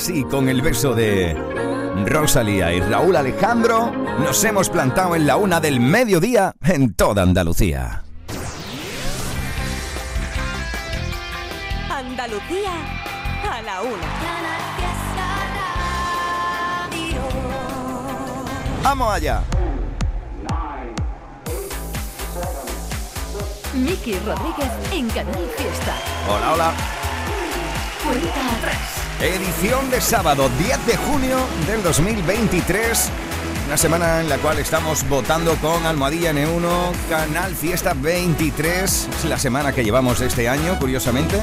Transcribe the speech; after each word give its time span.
Así, 0.00 0.24
con 0.24 0.48
el 0.48 0.62
beso 0.62 0.94
de 0.94 1.36
Rosalía 2.06 2.72
y 2.72 2.80
Raúl 2.80 3.16
Alejandro, 3.16 3.92
nos 4.18 4.42
hemos 4.44 4.70
plantado 4.70 5.14
en 5.14 5.26
la 5.26 5.36
una 5.36 5.60
del 5.60 5.78
mediodía 5.78 6.54
en 6.62 6.94
toda 6.94 7.22
Andalucía. 7.22 8.02
Andalucía 11.90 12.70
a 13.42 13.60
la 13.60 13.82
una. 13.82 14.06
¡Vamos 18.82 19.12
allá! 19.12 19.42
Miki 23.74 24.14
Rodríguez 24.20 24.72
en 24.92 25.10
Canal 25.10 25.46
Fiesta. 25.58 25.94
Hola, 26.26 26.52
hola. 26.54 26.72
Cuenta 28.02 28.56
atrás. 28.56 28.99
Edición 29.22 29.90
de 29.90 30.00
sábado 30.00 30.48
10 30.58 30.86
de 30.86 30.96
junio 30.96 31.36
del 31.66 31.82
2023. 31.82 33.10
Una 33.66 33.76
semana 33.76 34.22
en 34.22 34.30
la 34.30 34.38
cual 34.38 34.58
estamos 34.58 35.06
votando 35.10 35.56
con 35.56 35.84
Almohadilla 35.84 36.32
N1, 36.32 36.92
Canal 37.10 37.54
Fiesta 37.54 37.92
23. 37.92 39.08
Es 39.18 39.24
la 39.26 39.38
semana 39.38 39.74
que 39.74 39.84
llevamos 39.84 40.22
este 40.22 40.48
año, 40.48 40.78
curiosamente, 40.78 41.38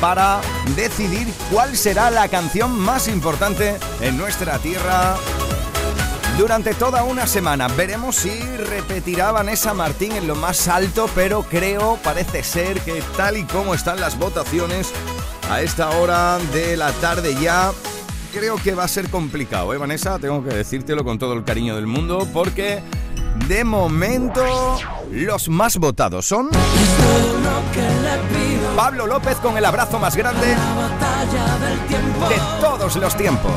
para 0.00 0.40
decidir 0.74 1.28
cuál 1.50 1.76
será 1.76 2.10
la 2.10 2.28
canción 2.28 2.80
más 2.80 3.08
importante 3.08 3.76
en 4.00 4.16
nuestra 4.16 4.58
tierra 4.58 5.18
durante 6.38 6.72
toda 6.72 7.04
una 7.04 7.26
semana. 7.26 7.68
Veremos 7.68 8.16
si 8.16 8.40
repetirá 8.56 9.32
Vanessa 9.32 9.74
Martín 9.74 10.12
en 10.12 10.26
lo 10.26 10.34
más 10.34 10.66
alto, 10.66 11.10
pero 11.14 11.42
creo, 11.42 11.98
parece 12.02 12.42
ser 12.42 12.80
que 12.80 13.02
tal 13.18 13.36
y 13.36 13.44
como 13.44 13.74
están 13.74 14.00
las 14.00 14.18
votaciones 14.18 14.94
a 15.50 15.60
esta 15.62 15.90
hora 15.90 16.38
de 16.52 16.76
la 16.76 16.92
tarde 16.92 17.34
ya, 17.40 17.72
creo 18.32 18.56
que 18.56 18.74
va 18.74 18.84
a 18.84 18.88
ser 18.88 19.08
complicado, 19.10 19.72
¿eh, 19.74 19.78
Vanessa? 19.78 20.18
Tengo 20.18 20.42
que 20.42 20.54
decírtelo 20.54 21.04
con 21.04 21.18
todo 21.18 21.34
el 21.34 21.44
cariño 21.44 21.76
del 21.76 21.86
mundo, 21.86 22.26
porque 22.32 22.82
de 23.48 23.64
momento 23.64 24.44
los 25.10 25.48
más 25.48 25.76
votados 25.78 26.26
son... 26.26 26.50
Pablo 28.76 29.06
López 29.06 29.36
con 29.36 29.56
el 29.58 29.64
abrazo 29.64 29.98
más 29.98 30.16
grande 30.16 30.46
de 30.46 32.40
todos 32.60 32.96
los 32.96 33.16
tiempos. 33.16 33.52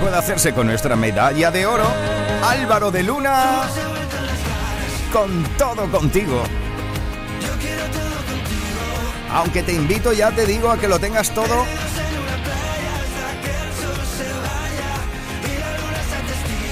Puede 0.00 0.16
hacerse 0.16 0.54
con 0.54 0.66
nuestra 0.66 0.96
medalla 0.96 1.50
de 1.50 1.66
oro, 1.66 1.84
Álvaro 2.42 2.90
de 2.90 3.02
Luna, 3.02 3.62
con 5.12 5.44
todo 5.58 5.90
contigo. 5.90 6.42
Aunque 9.32 9.62
te 9.62 9.72
invito, 9.72 10.12
ya 10.12 10.30
te 10.30 10.46
digo, 10.46 10.70
a 10.70 10.78
que 10.78 10.88
lo 10.88 10.98
tengas 10.98 11.30
todo 11.32 11.66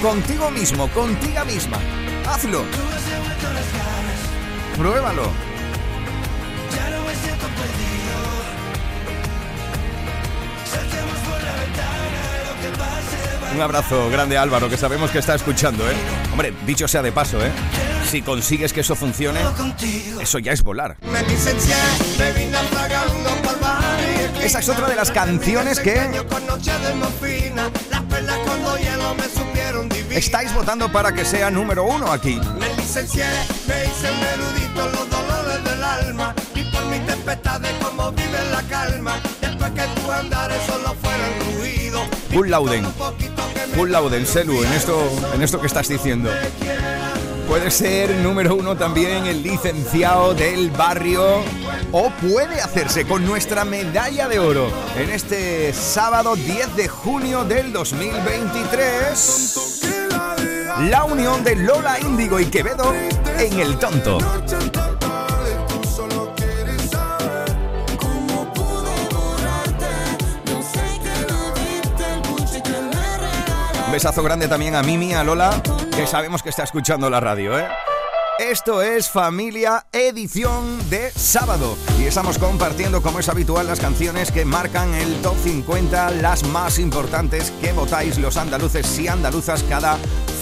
contigo 0.01 0.49
mismo, 0.49 0.87
contigo 0.89 1.45
misma. 1.45 1.77
Hazlo. 2.27 2.63
Pruébalo. 4.77 5.49
Un 13.53 13.61
abrazo 13.61 14.09
grande 14.09 14.37
Álvaro, 14.37 14.69
que 14.69 14.77
sabemos 14.77 15.11
que 15.11 15.19
está 15.19 15.35
escuchando, 15.35 15.89
¿eh? 15.89 15.93
Hombre, 16.31 16.53
dicho 16.65 16.87
sea 16.87 17.01
de 17.01 17.11
paso, 17.11 17.43
¿eh? 17.43 17.51
Si 18.09 18.21
consigues 18.21 18.73
que 18.73 18.81
eso 18.81 18.95
funcione, 18.95 19.39
eso 20.21 20.39
ya 20.39 20.51
es 20.51 20.63
volar. 20.63 20.97
Esa 24.41 24.59
es 24.59 24.69
otra 24.69 24.87
de 24.87 24.95
las 24.95 25.11
canciones 25.11 25.79
que 25.79 26.09
estáis 30.11 30.53
votando 30.53 30.91
para 30.91 31.11
que 31.11 31.25
sea 31.25 31.51
número 31.51 31.83
uno 31.83 32.11
aquí. 32.11 32.39
Me 32.59 32.75
licencié, 32.75 33.25
me 33.67 33.85
hice 33.85 34.11
un 34.11 34.29
los 34.75 35.09
dolores 35.09 35.63
del 35.63 35.83
alma 35.83 36.33
y 36.55 36.63
por 36.63 36.85
mis 36.85 37.05
tempestades 37.05 37.73
como 37.83 38.11
vive 38.11 38.39
la 38.51 38.61
calma. 38.63 39.15
Después 39.41 39.71
que 39.71 40.01
tu 40.01 40.11
andares 40.11 40.61
solo 40.65 40.95
fueron 41.01 41.59
ruido. 41.59 42.01
Full 42.31 42.49
Lauden. 42.49 42.85
Full 43.75 43.91
Lauden, 43.91 44.25
Selu, 44.25 44.63
en 44.63 44.73
esto, 44.73 44.99
en 45.33 45.41
esto 45.41 45.59
que 45.59 45.67
estás 45.67 45.87
diciendo. 45.87 46.29
Puede 47.47 47.71
ser 47.71 48.15
número 48.17 48.55
uno 48.55 48.75
también 48.75 49.25
el 49.25 49.41
licenciado 49.41 50.35
del 50.35 50.69
barrio 50.69 51.41
o 51.91 52.11
puede 52.21 52.61
hacerse 52.61 53.05
con 53.05 53.25
nuestra 53.25 53.65
medalla 53.65 54.27
de 54.27 54.37
oro 54.37 54.71
en 54.95 55.09
este 55.09 55.73
sábado 55.73 56.35
10 56.35 56.75
de 56.75 56.87
junio 56.87 57.43
del 57.45 57.73
2023. 57.73 59.79
La 60.89 61.05
unión 61.05 61.43
de 61.43 61.55
Lola 61.55 61.99
Índigo 61.99 62.39
y 62.39 62.45
Quevedo 62.45 62.93
en 63.39 63.59
El 63.59 63.79
Tonto. 63.79 64.19
Besazo 73.91 74.21
grande 74.21 74.47
también 74.47 74.75
a 74.75 74.83
Mimi, 74.83 75.13
a 75.13 75.23
Lola, 75.23 75.61
que 75.95 76.05
sabemos 76.05 76.43
que 76.43 76.49
está 76.49 76.63
escuchando 76.63 77.09
la 77.09 77.19
radio, 77.19 77.57
¿eh? 77.57 77.67
Esto 78.37 78.81
es 78.81 79.09
Familia 79.09 79.85
Edición 79.91 80.89
de 80.89 81.11
sábado 81.11 81.75
y 81.99 82.05
estamos 82.05 82.37
compartiendo 82.37 83.01
como 83.01 83.19
es 83.19 83.27
habitual 83.27 83.67
las 83.67 83.79
canciones 83.79 84.31
que 84.31 84.45
marcan 84.45 84.93
el 84.93 85.21
top 85.21 85.35
50, 85.43 86.11
las 86.11 86.43
más 86.43 86.79
importantes 86.79 87.51
que 87.59 87.73
votáis 87.73 88.17
los 88.17 88.37
andaluces 88.37 88.97
y 88.99 89.07
andaluzas 89.07 89.63
cada 89.63 89.97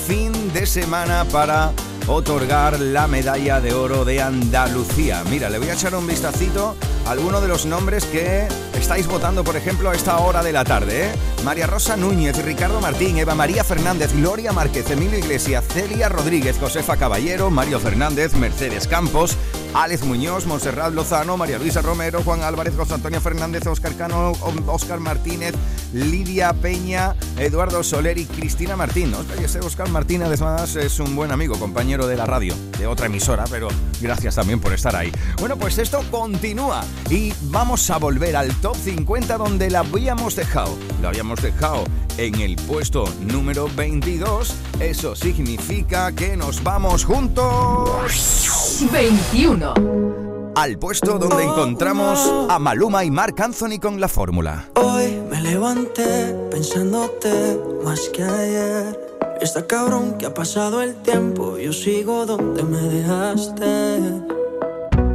fin 0.05 0.53
de 0.53 0.65
semana 0.65 1.25
para 1.25 1.71
otorgar 2.07 2.79
la 2.79 3.07
medalla 3.07 3.59
de 3.59 3.73
oro 3.73 4.05
de 4.05 4.21
Andalucía. 4.21 5.23
Mira, 5.29 5.49
le 5.49 5.59
voy 5.59 5.69
a 5.69 5.73
echar 5.73 5.95
un 5.95 6.05
vistacito 6.05 6.75
a 7.05 7.11
algunos 7.11 7.41
de 7.41 7.47
los 7.47 7.65
nombres 7.65 8.05
que 8.05 8.47
estáis 8.75 9.07
votando, 9.07 9.43
por 9.43 9.55
ejemplo, 9.55 9.89
a 9.89 9.95
esta 9.95 10.17
hora 10.17 10.43
de 10.43 10.53
la 10.53 10.63
tarde. 10.63 11.07
¿eh? 11.07 11.11
María 11.43 11.67
Rosa 11.67 11.95
Núñez, 11.95 12.43
Ricardo 12.43 12.81
Martín, 12.81 13.17
Eva 13.17 13.35
María 13.35 13.63
Fernández, 13.63 14.13
Gloria 14.13 14.51
Márquez, 14.51 14.89
Emilio 14.89 15.17
Iglesias, 15.17 15.63
Celia 15.71 16.09
Rodríguez, 16.09 16.57
Josefa 16.59 16.97
Caballero, 16.97 17.49
Mario 17.49 17.79
Fernández, 17.79 18.33
Mercedes 18.33 18.87
Campos, 18.87 19.37
Alex 19.73 20.03
Muñoz, 20.03 20.45
Monserrat 20.45 20.93
Lozano, 20.93 21.37
María 21.37 21.59
Luisa 21.59 21.81
Romero, 21.81 22.21
Juan 22.23 22.41
Álvarez, 22.41 22.73
José 22.75 22.95
Antonio 22.95 23.21
Fernández, 23.21 23.65
Oscar 23.67 23.95
Cano, 23.95 24.33
Oscar 24.67 24.99
Martínez, 24.99 25.53
Lidia 25.93 26.53
Peña, 26.53 27.15
Eduardo 27.37 27.83
Soler 27.83 28.17
y 28.17 28.25
Cristina 28.25 28.75
Martín. 28.75 29.13
Oscar, 29.13 29.37
ese 29.43 29.59
Oscar 29.59 29.89
Martínez 29.89 30.27
además 30.27 30.75
es 30.75 30.99
un 30.99 31.15
buen 31.15 31.31
amigo, 31.31 31.59
compañero 31.59 32.07
de 32.07 32.15
la 32.17 32.25
radio, 32.25 32.53
de 32.77 32.87
otra 32.87 33.05
emisora, 33.05 33.45
pero 33.49 33.67
gracias 34.01 34.35
también 34.35 34.59
por 34.59 34.73
estar 34.73 34.95
ahí. 34.95 35.11
Bueno, 35.39 35.57
pues 35.57 35.77
esto 35.77 36.03
continúa 36.09 36.83
y 37.09 37.33
vamos 37.43 37.89
a 37.89 37.97
volver 37.97 38.35
al 38.35 38.53
top 38.61 38.75
50 38.75 39.37
donde 39.37 39.69
la 39.69 39.79
habíamos 39.79 40.35
dejado. 40.35 40.75
Lo 41.01 41.09
habíamos 41.09 41.26
dejado 41.35 41.83
en 42.17 42.35
el 42.39 42.55
puesto 42.55 43.05
número 43.19 43.67
22. 43.75 44.53
Eso 44.79 45.15
significa 45.15 46.11
que 46.13 46.37
nos 46.37 46.63
vamos 46.63 47.03
juntos. 47.03 48.79
21. 48.91 50.53
Al 50.55 50.79
puesto 50.79 51.19
donde 51.19 51.43
encontramos 51.43 52.47
a 52.49 52.57
Maluma 52.57 53.03
y 53.03 53.11
Marc 53.11 53.39
Anthony 53.41 53.79
con 53.79 53.99
la 53.99 54.07
fórmula. 54.07 54.69
Hoy 54.75 55.21
me 55.29 55.41
levanté 55.41 56.33
pensándote 56.49 57.59
más 57.83 58.09
que 58.13 58.23
ayer. 58.23 58.99
Está 59.41 59.67
cabrón 59.67 60.17
que 60.17 60.25
ha 60.25 60.33
pasado 60.33 60.81
el 60.81 60.95
tiempo, 60.95 61.57
yo 61.57 61.73
sigo 61.73 62.25
donde 62.25 62.63
me 62.63 62.81
dejaste. 62.81 63.99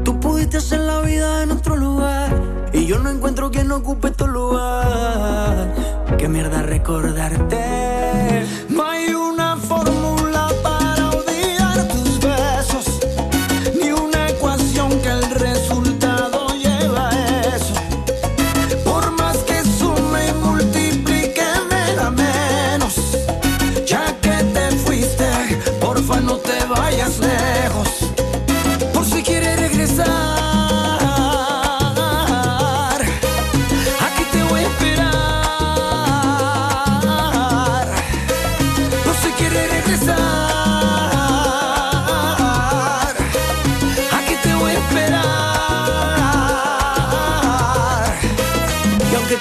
Tú 0.05 0.21
pudiste 0.21 0.59
hacer 0.59 0.81
la 0.81 1.01
vida 1.01 1.43
en 1.43 1.51
otro 1.51 1.77
lugar 1.77 2.02
yo 2.93 2.99
no 2.99 3.09
encuentro 3.09 3.51
quien 3.51 3.73
ocupe 3.73 4.11
tu 4.11 4.27
lugar. 4.27 5.73
Qué 6.19 6.29
mierda 6.29 6.61
recordarte. 6.61 8.45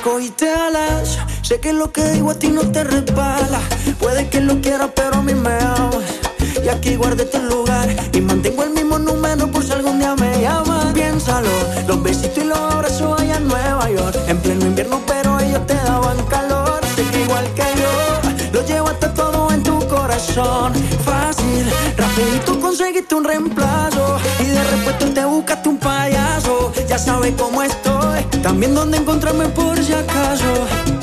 Cogiste 0.02 0.50
alas. 0.50 1.20
Sé 1.42 1.60
que 1.60 1.74
lo 1.74 1.92
que 1.92 2.04
digo 2.10 2.32
a 2.32 2.36
ti 2.36 2.50
no 2.50 2.62
te 2.72 2.84
resbala. 2.84 3.62
Puede 4.00 4.30
que 4.30 4.42
lo 4.42 4.60
quieras, 4.62 4.90
pero 4.96 5.16
a 5.16 5.22
mí 5.22 5.34
me 5.34 5.54
amas. 5.54 6.20
Y 6.64 6.70
aquí 6.70 6.96
guardé 6.96 7.26
tu 7.26 7.40
lugar. 7.40 7.88
Y 8.14 8.22
mantengo 8.22 8.64
el 8.64 8.72
mismo 8.72 9.00
número 9.00 9.50
por 9.50 9.64
si 9.64 9.72
algún 9.72 10.00
día 10.00 10.16
me 10.16 10.42
llaman. 10.42 10.94
Piénsalo, 10.94 11.50
los 11.88 12.02
besitos 12.04 12.38
y 12.38 12.48
los 12.48 12.58
abrazos 12.58 13.22
allá 13.22 13.38
en 13.38 13.48
Nueva 13.48 13.90
York. 13.90 14.18
En 14.28 14.38
pleno 14.40 14.66
invierno, 14.66 15.02
pero 15.06 15.40
ellos 15.40 15.66
te 15.68 15.76
daban 15.76 16.18
calor. 16.26 16.82
Sé 16.96 17.04
que 17.12 17.22
igual 17.22 17.46
que 17.54 17.64
yo, 17.82 18.60
lo 18.60 18.66
llevo 18.66 18.90
hasta 18.90 19.14
todo 19.14 19.41
corazón. 20.12 20.74
Fácil, 21.06 21.66
rapidito 21.98 22.60
conseguiste 22.60 23.16
un 23.16 23.24
reemplazo. 23.24 24.18
Y 24.40 24.46
de 24.46 24.64
repente 24.64 25.06
te 25.08 25.26
buscaste 25.26 25.70
un 25.70 25.78
payaso. 25.78 26.72
Ya 26.88 26.98
sabes 26.98 27.34
cómo 27.38 27.64
estoy. 27.64 28.24
También 28.42 28.76
dónde 28.76 28.98
encontrarme 28.98 29.48
por 29.50 29.78
si 29.84 29.94
acaso. 29.94 31.01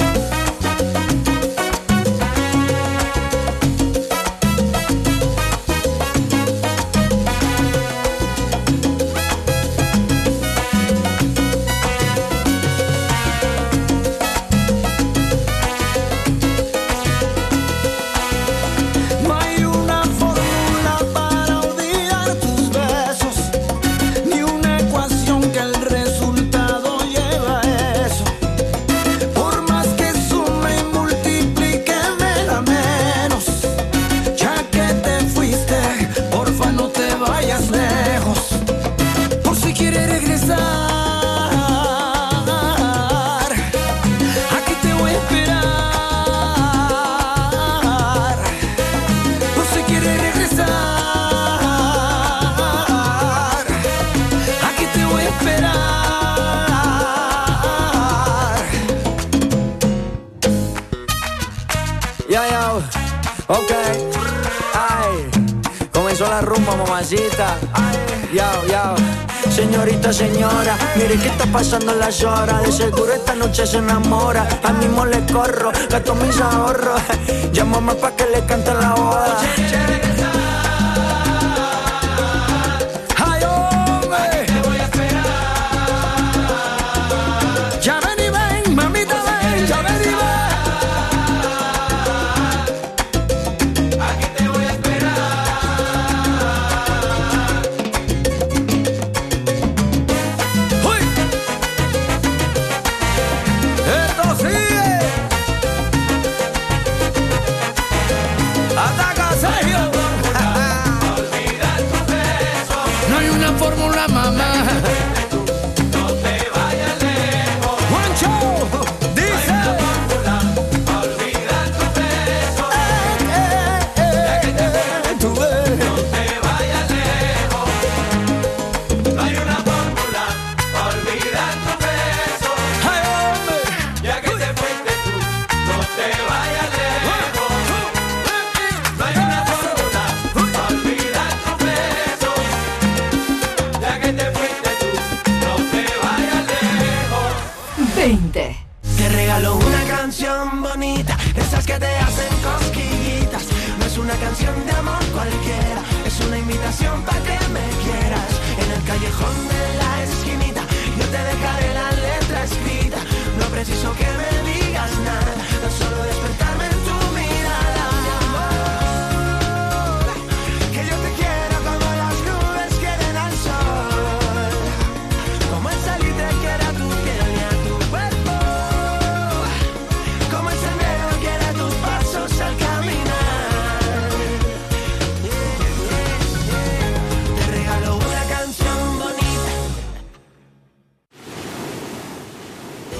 Mire 70.99 71.17
que 71.17 71.29
está 71.29 71.47
pasando 71.47 71.95
las 71.95 72.23
horas. 72.23 72.62
De 72.62 72.73
seguro 72.73 73.12
esta 73.12 73.35
noche 73.35 73.67
se 73.67 73.79
enamora. 73.79 74.47
A 74.65 74.73
mismo 74.73 75.06
le 75.06 75.25
corro, 75.33 75.71
gasto 75.89 76.15
mis 76.17 76.39
ahorros. 76.41 77.00
Llámame 77.53 77.95
pa' 77.95 78.15
que 78.17 78.27
le 78.27 78.45
cante 78.45 78.75
la 78.75 78.95
boda. 78.95 79.39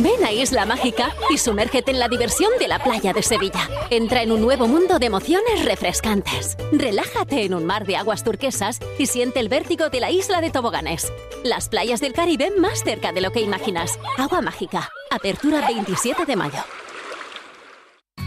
Ven 0.01 0.25
a 0.25 0.31
Isla 0.31 0.65
Mágica 0.65 1.13
y 1.29 1.39
sumérgete 1.39 1.91
en 1.91 1.99
la 1.99 2.09
diversión 2.09 2.53
de 2.61 2.69
la 2.69 2.79
playa 2.79 3.13
de 3.13 3.23
Sevilla. 3.23 3.69
Entra 3.91 4.23
en 4.23 4.31
un 4.31 4.41
nuevo 4.41 4.69
mundo 4.69 5.01
de 5.01 5.07
emociones 5.07 5.65
refrescantes. 5.65 6.57
Relájate 6.71 7.45
en 7.45 7.55
un 7.55 7.67
mar 7.67 7.85
de 7.85 7.97
aguas 7.97 8.23
turquesas 8.23 8.79
y 8.97 9.07
siente 9.07 9.41
el 9.41 9.49
vértigo 9.49 9.89
de 9.89 9.99
la 9.99 10.13
isla 10.13 10.41
de 10.41 10.51
toboganes. 10.51 11.13
Las 11.43 11.69
playas 11.69 12.01
del 12.01 12.13
Caribe 12.13 12.53
más 12.57 12.85
cerca 12.85 13.11
de 13.13 13.21
lo 13.21 13.33
que 13.33 13.41
imaginas. 13.41 13.99
Agua 14.17 14.41
Mágica. 14.41 14.89
Apertura 15.11 15.67
27 15.67 16.27
de 16.27 16.37
mayo. 16.37 16.63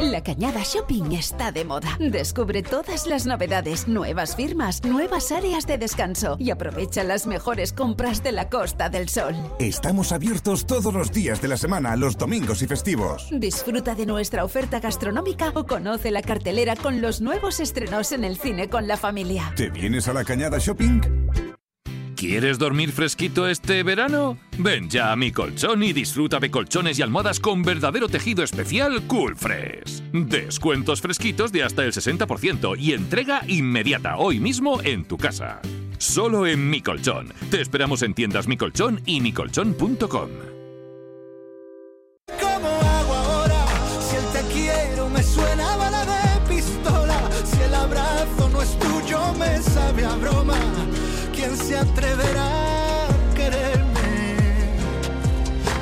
La 0.00 0.22
Cañada 0.22 0.62
Shopping 0.62 1.12
está 1.12 1.52
de 1.52 1.64
moda. 1.64 1.96
Descubre 1.98 2.62
todas 2.62 3.06
las 3.06 3.26
novedades, 3.26 3.88
nuevas 3.88 4.34
firmas, 4.34 4.82
nuevas 4.84 5.30
áreas 5.32 5.66
de 5.66 5.78
descanso 5.78 6.36
y 6.38 6.50
aprovecha 6.50 7.04
las 7.04 7.26
mejores 7.26 7.72
compras 7.72 8.22
de 8.22 8.32
la 8.32 8.48
Costa 8.48 8.88
del 8.88 9.08
Sol. 9.08 9.34
Estamos 9.58 10.12
abiertos 10.12 10.66
todos 10.66 10.92
los 10.92 11.12
días 11.12 11.40
de 11.40 11.48
la 11.48 11.56
semana, 11.56 11.96
los 11.96 12.18
domingos 12.18 12.62
y 12.62 12.66
festivos. 12.66 13.28
Disfruta 13.30 13.94
de 13.94 14.06
nuestra 14.06 14.44
oferta 14.44 14.80
gastronómica 14.80 15.52
o 15.54 15.66
conoce 15.66 16.10
la 16.10 16.22
cartelera 16.22 16.76
con 16.76 17.00
los 17.00 17.20
nuevos 17.20 17.60
estrenos 17.60 18.12
en 18.12 18.24
el 18.24 18.36
cine 18.38 18.68
con 18.68 18.88
la 18.88 18.96
familia. 18.96 19.52
¿Te 19.56 19.70
vienes 19.70 20.08
a 20.08 20.12
la 20.12 20.24
Cañada 20.24 20.58
Shopping? 20.58 21.00
¿Quieres 22.16 22.58
dormir 22.58 22.92
fresquito 22.92 23.46
este 23.46 23.82
verano? 23.82 24.38
Ven 24.56 24.88
ya 24.88 25.12
a 25.12 25.16
mi 25.16 25.32
colchón 25.32 25.82
y 25.82 25.92
disfruta 25.92 26.40
de 26.40 26.50
colchones 26.50 26.98
y 26.98 27.02
almohadas 27.02 27.38
con 27.38 27.62
verdadero 27.62 28.08
tejido 28.08 28.42
especial 28.42 29.02
Cool 29.06 29.36
Fresh. 29.36 30.00
Descuentos 30.12 31.02
fresquitos 31.02 31.52
de 31.52 31.62
hasta 31.62 31.84
el 31.84 31.92
60% 31.92 32.78
y 32.78 32.94
entrega 32.94 33.42
inmediata 33.46 34.16
hoy 34.16 34.40
mismo 34.40 34.80
en 34.82 35.04
tu 35.04 35.18
casa. 35.18 35.60
Solo 35.98 36.46
en 36.46 36.70
mi 36.70 36.80
colchón. 36.80 37.34
Te 37.50 37.60
esperamos 37.60 38.00
en 38.02 38.14
tiendas 38.14 38.48
Mi 38.48 38.56
Colchón 38.56 39.02
y 39.04 39.20
micolchón.com. 39.20 40.30
Si 44.00 44.68
el 44.68 45.10
me 45.10 45.22
suena 45.22 45.76
bala 45.76 46.06
de 46.06 46.54
pistola, 46.54 47.30
si 47.44 47.62
el 47.62 47.74
abrazo 47.74 48.48
no 48.50 48.62
es 48.62 48.78
tuyo 48.78 49.34
me 49.34 49.60
sabe 49.62 50.06
a 50.06 50.14
broma. 50.16 50.56
¿Quién 51.46 51.58
se 51.58 51.76
atreverá 51.76 53.04
a 53.04 53.34
quererme 53.36 54.34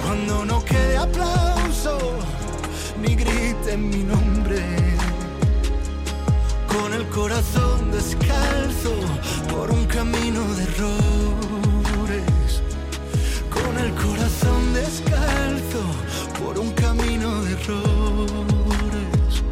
cuando 0.04 0.44
no 0.44 0.62
quede 0.62 0.98
aplauso 0.98 2.18
ni 3.00 3.14
griten 3.14 3.88
mi 3.88 4.02
nombre? 4.02 4.62
Con 6.68 6.92
el 6.92 7.08
corazón 7.08 7.90
descalzo 7.90 8.94
por 9.50 9.70
un 9.70 9.86
camino 9.86 10.42
de 10.54 10.64
errores. 10.64 12.22
Con 13.48 13.78
el 13.78 13.94
corazón 13.94 14.74
descalzo 14.74 15.82
por 16.44 16.58
un 16.58 16.72
camino 16.72 17.42
de 17.42 17.52
errores. 17.52 19.42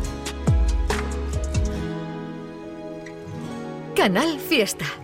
Canal 3.96 4.38
Fiesta. 4.38 5.01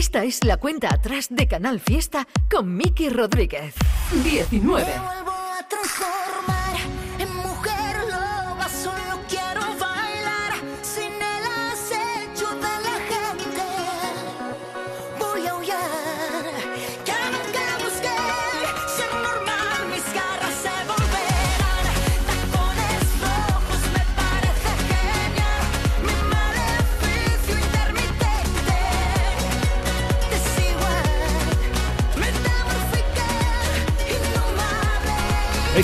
Esta 0.00 0.24
es 0.24 0.44
la 0.44 0.56
cuenta 0.56 0.88
atrás 0.94 1.26
de 1.28 1.46
Canal 1.46 1.78
Fiesta 1.78 2.26
con 2.50 2.74
Miki 2.74 3.10
Rodríguez. 3.10 3.74
19. 4.24 4.86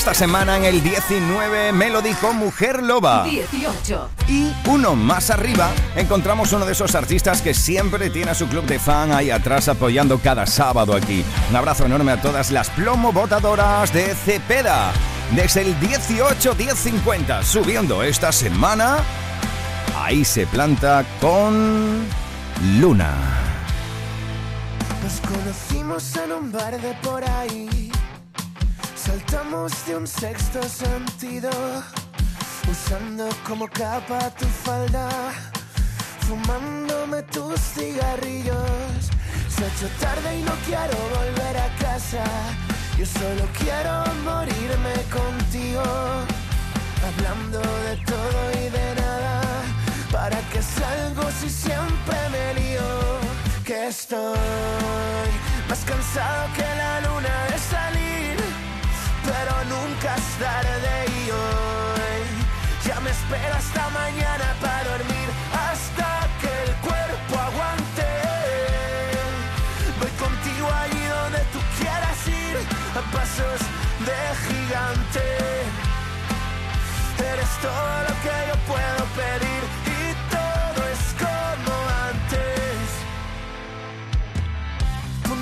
Esta 0.07 0.21
semana 0.21 0.57
en 0.57 0.65
el 0.65 0.85
19 0.85 1.73
Melody 1.73 2.15
con 2.15 2.37
Mujer 2.37 2.81
Loba. 2.81 3.25
18. 3.25 4.09
Y 4.29 4.53
uno 4.69 4.95
más 4.95 5.31
arriba 5.31 5.71
encontramos 5.97 6.53
uno 6.53 6.65
de 6.65 6.71
esos 6.71 6.95
artistas 6.95 7.43
que 7.43 7.53
siempre 7.53 8.09
tiene 8.09 8.31
a 8.31 8.37
su 8.37 8.47
club 8.47 8.65
de 8.67 8.79
fan 8.79 9.11
ahí 9.11 9.33
atrás 9.33 9.67
apoyando 9.67 10.21
cada 10.21 10.47
sábado 10.47 10.95
aquí. 10.95 11.25
Un 11.51 11.57
abrazo 11.57 11.87
enorme 11.87 12.13
a 12.13 12.23
todas 12.23 12.53
las 12.53 12.71
plomo 12.71 13.13
botadoras 13.13 13.93
de 13.93 14.15
Cepeda. 14.15 14.93
Desde 15.33 15.63
el 15.63 15.81
18 15.81 16.55
1050 16.55 17.43
subiendo 17.43 18.05
esta 18.05 18.31
semana. 18.31 18.99
Ahí 19.99 20.25
se 20.25 20.47
planta 20.47 21.05
con 21.21 22.07
Luna. 22.79 23.13
Nos 25.03 25.21
conocimos 25.21 26.15
en 26.15 26.31
un 26.31 26.53
bar 26.53 26.81
de 26.81 26.95
por 27.03 27.29
ahí. 27.29 27.86
Saltamos 29.07 29.87
de 29.87 29.97
un 29.97 30.07
sexto 30.07 30.61
sentido. 30.65 31.51
Usando 32.69 33.29
como 33.47 33.69
capa 33.69 34.31
tu 34.31 34.47
falda. 34.65 35.09
Fumándome 36.27 37.23
tus 37.23 37.61
cigarrillos. 37.61 39.01
Se 39.49 39.65
ha 39.65 39.69
hecho 39.69 39.89
tarde 40.01 40.41
y 40.41 40.43
no 40.43 40.53
quiero 40.67 40.99
volver 41.17 41.57
a 41.57 41.69
casa. 41.79 42.25
Yo 42.99 43.07
solo 43.07 43.45
quiero 43.57 43.95
morirme 44.25 44.95
contigo. 45.19 45.85
Hablando 47.07 47.61
de 47.61 47.97
todo 48.05 48.39
y 48.61 48.69
de 48.71 48.95
nada. 48.97 49.41
¿Para 50.11 50.41
que 50.51 50.61
salgo 50.61 51.31
si 51.41 51.49
siempre 51.49 52.17
me 52.33 52.55
lío? 52.61 52.91
Que 53.65 53.87
estoy 53.87 55.31
más 55.69 55.85
cansado 55.85 56.49
que 56.57 56.63
la 56.63 57.01
luna 57.03 57.35
de 57.53 57.59
salir. 57.59 58.06
Pero 59.47 59.65
nunca 59.67 60.17
es 60.17 60.39
tarde 60.41 61.07
y 61.07 61.31
hoy 61.31 62.27
ya 62.85 62.99
me 62.99 63.11
espero 63.11 63.55
hasta 63.55 63.89
mañana 63.91 64.57
para 64.61 64.91
dormir. 64.91 65.29
Hasta 65.53 66.27
que 66.41 66.51
el 66.65 66.75
cuerpo 66.79 67.35
aguante. 67.49 68.09
Voy 70.01 70.11
contigo 70.19 70.69
allí 70.83 71.05
donde 71.07 71.39
tú 71.53 71.61
quieras 71.79 72.27
ir. 72.27 72.57
A 72.99 73.03
pasos 73.15 73.61
de 74.09 74.19
gigante. 74.49 75.25
Eres 77.33 77.53
todo 77.63 78.03
lo 78.09 78.15
que 78.25 78.35
yo 78.49 78.57
puedo 78.67 79.03
pedir 79.15 79.86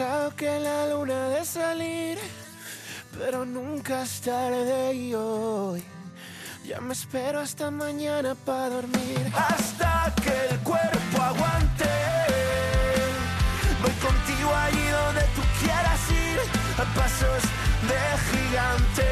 saque 0.00 0.58
la 0.60 0.86
luna 0.86 1.28
de 1.28 1.44
salir, 1.44 2.16
pero 3.18 3.44
nunca 3.44 4.02
es 4.02 4.22
tarde 4.22 4.94
y 4.94 5.12
hoy. 5.12 5.82
Ya 6.66 6.80
me 6.80 6.94
espero 6.94 7.40
hasta 7.40 7.70
mañana 7.70 8.34
para 8.34 8.70
dormir. 8.76 9.20
Hasta 9.34 10.14
que 10.22 10.34
el 10.48 10.58
cuerpo 10.60 11.16
aguante. 11.30 11.92
Voy 13.82 13.96
contigo 14.06 14.50
allí 14.66 14.86
donde 15.00 15.24
tú 15.36 15.42
quieras 15.60 16.02
ir, 16.26 16.38
a 16.82 16.84
pasos 16.98 17.42
de 17.90 18.02
gigante. 18.30 19.08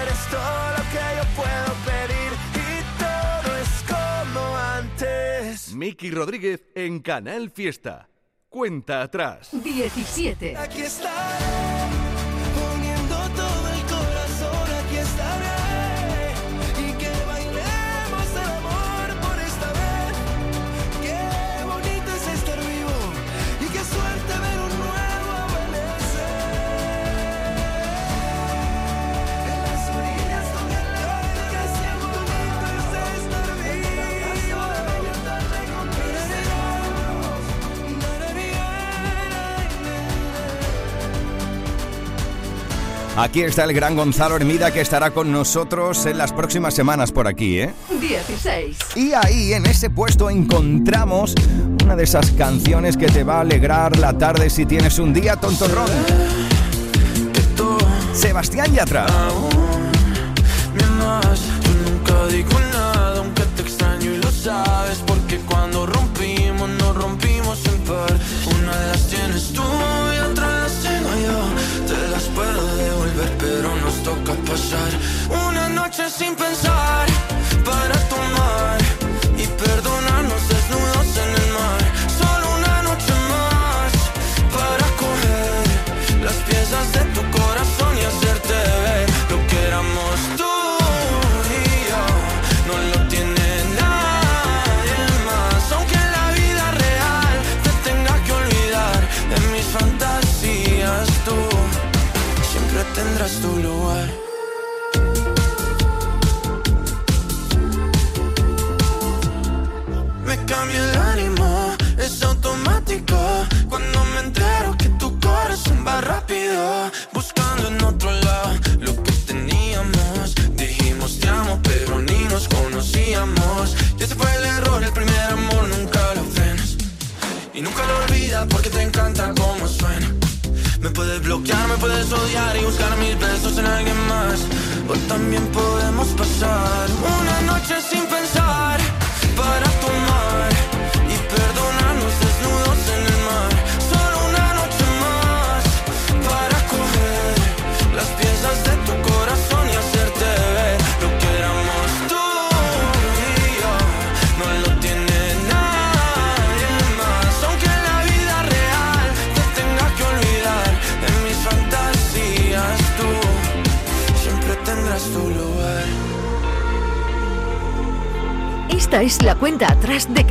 Eres 0.00 0.22
todo 0.36 0.64
lo 0.76 0.82
que 0.92 1.04
yo 1.18 1.24
puedo 1.40 1.70
pedir 1.90 2.32
y 2.66 2.72
todo 3.02 3.48
es 3.64 3.72
como 3.92 4.42
antes. 4.78 5.74
Miki 5.74 6.08
Rodríguez 6.12 6.60
en 6.76 7.00
Canal 7.00 7.50
Fiesta. 7.50 8.08
Cuenta 8.56 9.02
atrás. 9.02 9.50
17. 9.52 10.56
Aquí 10.56 10.80
estaré, 10.80 11.75
Aquí 43.16 43.40
está 43.40 43.64
el 43.64 43.72
gran 43.72 43.96
Gonzalo 43.96 44.36
Hermida 44.36 44.70
que 44.70 44.82
estará 44.82 45.10
con 45.10 45.32
nosotros 45.32 46.04
en 46.04 46.18
las 46.18 46.34
próximas 46.34 46.74
semanas 46.74 47.12
por 47.12 47.26
aquí, 47.26 47.60
¿eh? 47.60 47.72
16. 47.98 48.76
Y 48.94 49.14
ahí, 49.14 49.54
en 49.54 49.64
ese 49.64 49.88
puesto, 49.88 50.28
encontramos 50.28 51.34
una 51.82 51.96
de 51.96 52.04
esas 52.04 52.30
canciones 52.32 52.98
que 52.98 53.06
te 53.06 53.24
va 53.24 53.38
a 53.38 53.40
alegrar 53.40 53.96
la 53.98 54.18
tarde 54.18 54.50
si 54.50 54.66
tienes 54.66 54.98
un 54.98 55.14
día 55.14 55.36
tontorrón. 55.36 55.88
Sebastián 58.12 58.74
Yatra. 58.74 59.06
Me 60.74 60.84
amas, 60.84 61.40
yo 61.62 61.90
nunca 61.90 62.26
digo 62.26 62.60
nada, 62.72 63.18
aunque 63.18 63.42
te 63.56 63.62
extraño 63.62 64.12
y 64.12 64.18
lo 64.18 64.30
sabes. 64.30 64.98
Porque 65.06 65.38
cuando 65.38 65.86
rompimos, 65.86 66.68
nos 66.68 66.94
rompimos 66.94 67.64
en 67.64 67.78
par. 67.80 68.18
Una 68.60 68.76
de 68.76 68.86
las 68.88 69.06
tienes 69.08 69.52
tú 69.54 69.62
sin 76.10 76.34
pensar. 76.36 77.06
Para 77.64 77.98
tomar 78.08 78.35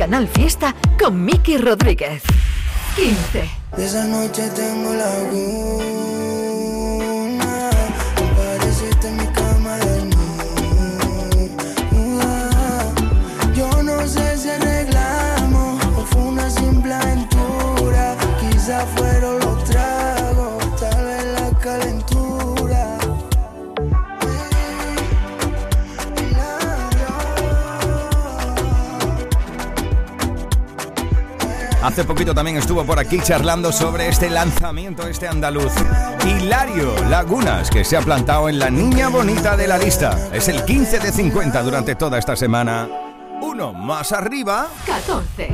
Canal 0.06 0.28
Fiesta 0.28 0.72
con 1.00 1.24
Miki 1.24 1.58
Rodríguez. 1.58 2.22
15. 2.94 3.50
De 3.76 3.84
esa 3.84 4.04
noche 4.04 4.48
tengo 4.50 4.94
la 4.94 5.10
Hace 31.86 32.02
poquito 32.02 32.34
también 32.34 32.56
estuvo 32.56 32.84
por 32.84 32.98
aquí 32.98 33.20
charlando 33.20 33.70
sobre 33.70 34.08
este 34.08 34.28
lanzamiento, 34.28 35.06
este 35.06 35.28
andaluz. 35.28 35.72
Hilario 36.26 36.92
Lagunas, 37.08 37.70
que 37.70 37.84
se 37.84 37.96
ha 37.96 38.00
plantado 38.00 38.48
en 38.48 38.58
la 38.58 38.70
niña 38.70 39.08
bonita 39.08 39.56
de 39.56 39.68
la 39.68 39.78
lista. 39.78 40.28
Es 40.32 40.48
el 40.48 40.64
15 40.64 40.98
de 40.98 41.12
50 41.12 41.62
durante 41.62 41.94
toda 41.94 42.18
esta 42.18 42.34
semana. 42.34 42.88
Uno 43.40 43.72
más 43.72 44.10
arriba 44.10 44.66
14. 44.84 45.48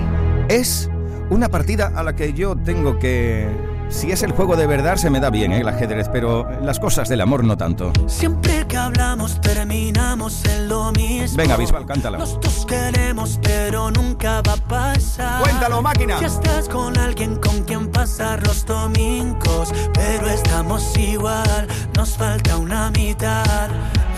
es 0.49 0.89
una 1.29 1.51
partida 1.51 1.93
a 1.95 2.03
la 2.03 2.17
que 2.17 2.33
yo 2.33 2.57
tengo 2.57 2.99
que... 2.99 3.51
Si 3.93 4.11
es 4.11 4.23
el 4.23 4.33
juego 4.33 4.57
de 4.57 4.67
verdad, 4.67 4.97
se 4.97 5.11
me 5.11 5.21
da 5.21 5.29
bien, 5.29 5.53
¿eh? 5.53 5.61
el 5.61 5.69
ajedrez, 5.69 6.09
pero 6.09 6.49
las 6.63 6.81
cosas 6.81 7.09
del 7.09 7.21
amor 7.21 7.45
no 7.45 7.57
tanto. 7.57 7.93
Siempre 8.07 8.67
que 8.67 8.77
hablamos 8.77 9.41
terminamos 9.41 10.45
en 10.47 10.69
lo 10.69 10.91
mismo. 10.93 11.37
Venga, 11.37 11.57
Visual, 11.57 11.85
cántala. 11.85 12.19
Los 12.19 12.41
dos 12.41 12.65
queremos, 12.67 13.39
pero 13.43 13.91
nunca 13.91 14.41
va 14.41 14.55
a 14.55 14.57
pasar. 14.57 15.43
Cuéntalo, 15.43 15.83
máquina. 15.83 16.19
Si 16.19 16.25
estás 16.25 16.69
con 16.69 16.97
alguien 16.97 17.37
con 17.37 17.63
quien 17.65 17.91
pasar 17.91 18.45
los 18.47 18.65
domingos, 18.65 19.73
pero 19.93 20.27
estamos 20.29 20.97
igual, 20.97 21.69
nos 21.95 22.17
falta 22.17 22.57
una 22.57 22.91
mitad. 22.91 23.69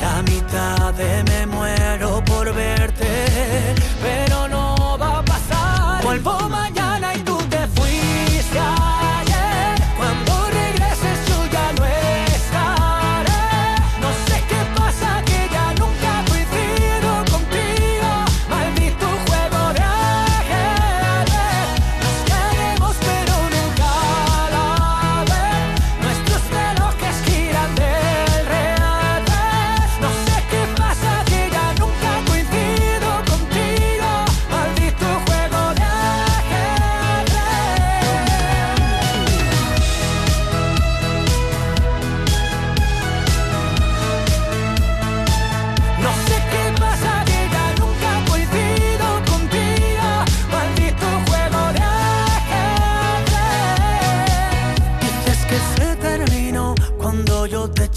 La 0.01 0.23
mitad 0.23 0.95
de 0.95 1.25
me 1.25 1.47
muero 1.47 2.23
por 2.25 2.55
verte, 2.55 3.07
pero 4.01 4.49
no 4.49 4.97
va 4.99 5.19
a 5.19 5.25
pasar. 5.25 6.03
Vuelvo 6.05 6.49
mañana 6.49 6.64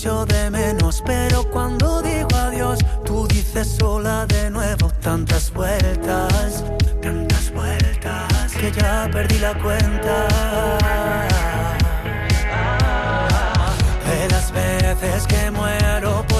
de 0.08 0.50
menos, 0.50 1.04
pero 1.06 1.44
cuando 1.52 2.02
digo 2.02 2.30
adiós, 2.34 2.80
tú 3.04 3.28
dices 3.28 3.76
sola 3.78 4.26
de 4.26 4.50
nuevo 4.50 4.90
tantas 5.02 5.52
vueltas, 5.52 6.64
tantas 7.02 7.52
vueltas, 7.52 8.54
que 8.54 8.72
ya 8.72 9.10
perdí 9.12 9.38
la 9.40 9.54
cuenta. 9.56 10.28
De 14.08 14.30
las 14.30 14.50
veces 14.54 15.28
que 15.28 15.52
muero 15.52 16.26
por 16.30 16.37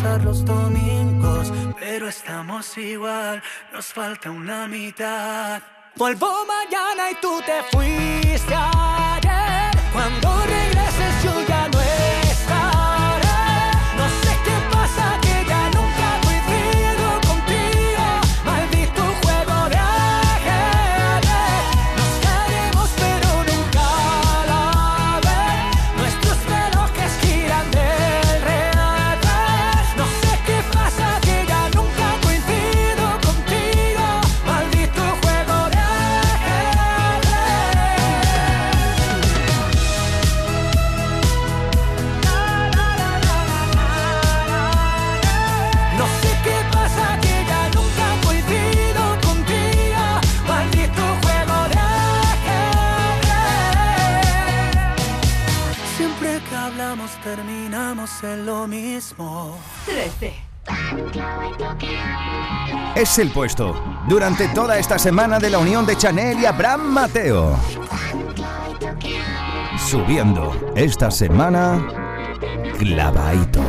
pasar 0.00 0.24
los 0.24 0.44
domingos, 0.44 1.52
pero 1.78 2.08
estamos 2.08 2.76
igual, 2.78 3.42
nos 3.72 3.86
falta 3.86 4.30
una 4.30 4.66
mitad. 4.66 5.60
Vuelvo 5.96 6.46
mañana 6.46 7.10
y 7.10 7.14
tú 7.20 7.40
te 7.44 7.62
fuiste 7.70 8.54
ayer. 8.54 9.70
Cuando 9.92 10.42
regreses 10.46 11.24
yo 11.24 11.46
ya 11.46 11.68
no 11.68 11.80
he 11.80 12.09
Siempre 56.10 56.42
que 56.48 56.56
hablamos 56.56 57.12
terminamos 57.22 58.24
en 58.24 58.44
lo 58.44 58.66
mismo. 58.66 59.56
13. 59.86 60.34
Es 62.96 63.18
el 63.20 63.30
puesto. 63.30 63.80
Durante 64.08 64.48
toda 64.48 64.76
esta 64.76 64.98
semana 64.98 65.38
de 65.38 65.50
la 65.50 65.58
unión 65.58 65.86
de 65.86 65.96
Chanel 65.96 66.40
y 66.40 66.46
Abraham 66.46 66.92
Mateo. 66.92 67.56
Subiendo. 69.78 70.72
Esta 70.74 71.12
semana, 71.12 71.80
clavadito. 72.76 73.62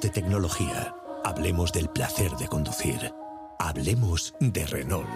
De 0.00 0.08
tecnología. 0.08 0.94
Hablemos 1.24 1.72
del 1.72 1.90
placer 1.90 2.30
de 2.32 2.48
conducir. 2.48 3.12
Hablemos 3.58 4.34
de 4.40 4.64
Renault. 4.64 5.06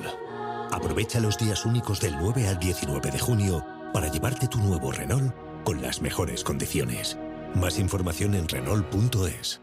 Aprovecha 0.73 1.21
los 1.21 1.39
días 1.39 1.65
únicos 1.65 2.01
del 2.01 2.15
9 2.19 2.49
al 2.49 2.59
19 2.59 3.11
de 3.11 3.19
junio 3.19 3.65
para 3.95 4.09
llevarte 4.09 4.47
tu 4.47 4.59
nuevo 4.59 4.93
Renault 4.93 5.35
con 5.65 5.81
las 5.81 6.03
mejores 6.03 6.45
condiciones. 6.45 7.17
Más 7.55 7.79
información 7.79 8.35
en 8.35 8.47
Renault.es. 8.47 9.63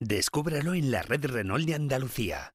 Descúbralo 0.00 0.74
en 0.74 0.90
la 0.90 1.02
red 1.02 1.24
Renault 1.24 1.64
de 1.64 1.74
Andalucía. 1.74 2.54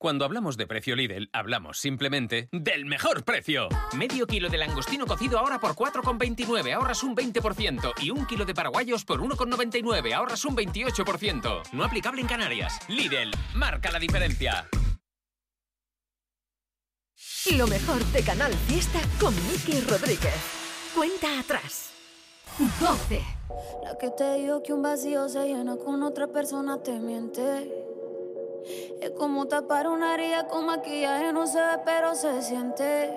Cuando 0.00 0.24
hablamos 0.24 0.56
de 0.56 0.66
precio 0.66 0.96
Lidl, 0.96 1.28
hablamos 1.30 1.78
simplemente 1.78 2.48
del 2.52 2.86
mejor 2.86 3.22
precio. 3.22 3.68
Medio 3.94 4.26
kilo 4.26 4.48
de 4.48 4.56
langostino 4.56 5.06
cocido 5.06 5.38
ahora 5.38 5.60
por 5.60 5.72
4,29, 5.72 6.72
ahorras 6.72 7.02
un 7.02 7.14
20%. 7.14 7.92
Y 8.00 8.08
un 8.08 8.24
kilo 8.24 8.46
de 8.46 8.54
paraguayos 8.54 9.04
por 9.04 9.20
1,99, 9.20 10.14
ahorras 10.14 10.46
un 10.46 10.56
28%. 10.56 11.72
No 11.74 11.84
aplicable 11.84 12.22
en 12.22 12.28
Canarias. 12.28 12.78
Lidl, 12.88 13.30
marca 13.54 13.90
la 13.92 13.98
diferencia. 13.98 14.66
Lo 17.58 17.66
mejor 17.66 18.02
de 18.02 18.22
Canal 18.22 18.54
Fiesta 18.54 19.00
con 19.20 19.34
Miki 19.52 19.82
Rodríguez. 19.82 20.32
Cuenta 20.94 21.40
atrás. 21.40 21.92
12. 22.80 23.22
La 23.84 23.98
que 23.98 24.08
te 24.16 24.36
dijo 24.36 24.62
que 24.62 24.72
un 24.72 24.80
vacío 24.80 25.28
se 25.28 25.44
llena 25.44 25.76
con 25.76 26.02
otra 26.02 26.26
persona 26.26 26.82
te 26.82 26.98
miente. 26.98 27.89
Es 29.00 29.10
como 29.10 29.46
tapar 29.46 29.88
una 29.88 30.14
herida 30.14 30.46
con 30.46 30.66
maquillaje, 30.66 31.32
no 31.32 31.46
se 31.46 31.58
ve, 31.58 31.78
pero 31.84 32.14
se 32.14 32.42
siente. 32.42 33.10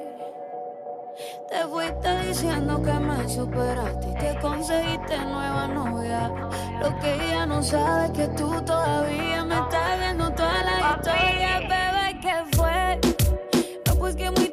Te 1.50 1.68
fuiste 1.68 2.28
diciendo 2.28 2.82
que 2.82 2.94
me 2.94 3.30
superaste 3.30 4.10
y 4.10 4.14
que 4.16 4.40
conseguiste 4.40 5.18
nueva 5.18 5.68
novia. 5.68 6.32
Lo 6.80 7.00
que 7.00 7.14
ella 7.14 7.46
no 7.46 7.62
sabe 7.62 8.06
es 8.06 8.12
que 8.12 8.28
tú 8.30 8.50
todavía 8.66 9.44
me 9.46 9.60
estás 9.60 10.00
viendo 10.00 10.32
toda 10.34 10.64
la 10.64 10.96
historia, 10.96 11.60
bebé, 11.60 12.20
que 12.22 12.56
fue. 12.56 13.00
No, 13.86 13.96
pues 13.96 14.16
que 14.16 14.32
muy 14.32 14.53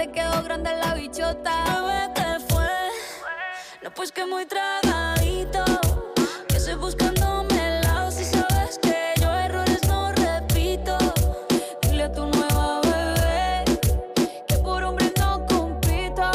Te 0.00 0.12
quedó 0.12 0.42
grande 0.42 0.70
la 0.82 0.94
bichota. 0.94 1.52
Bebé, 1.66 2.12
¿qué 2.14 2.30
fue? 2.48 2.70
No, 3.82 3.90
pues 3.90 4.10
que 4.10 4.24
muy 4.24 4.46
tragadito. 4.46 5.62
Que 6.48 6.56
estoy 6.56 6.76
buscándome 6.76 7.54
el 7.68 7.82
lado 7.82 8.10
si 8.10 8.24
sabes 8.24 8.78
que 8.78 8.96
yo 9.20 9.30
errores 9.30 9.86
no 9.88 10.10
repito. 10.12 10.96
Dile 11.82 12.04
a 12.04 12.12
tu 12.12 12.24
nueva 12.26 12.80
bebé 12.80 13.64
que 14.48 14.56
por 14.64 14.82
hombre 14.84 15.12
no 15.18 15.44
compito. 15.46 16.30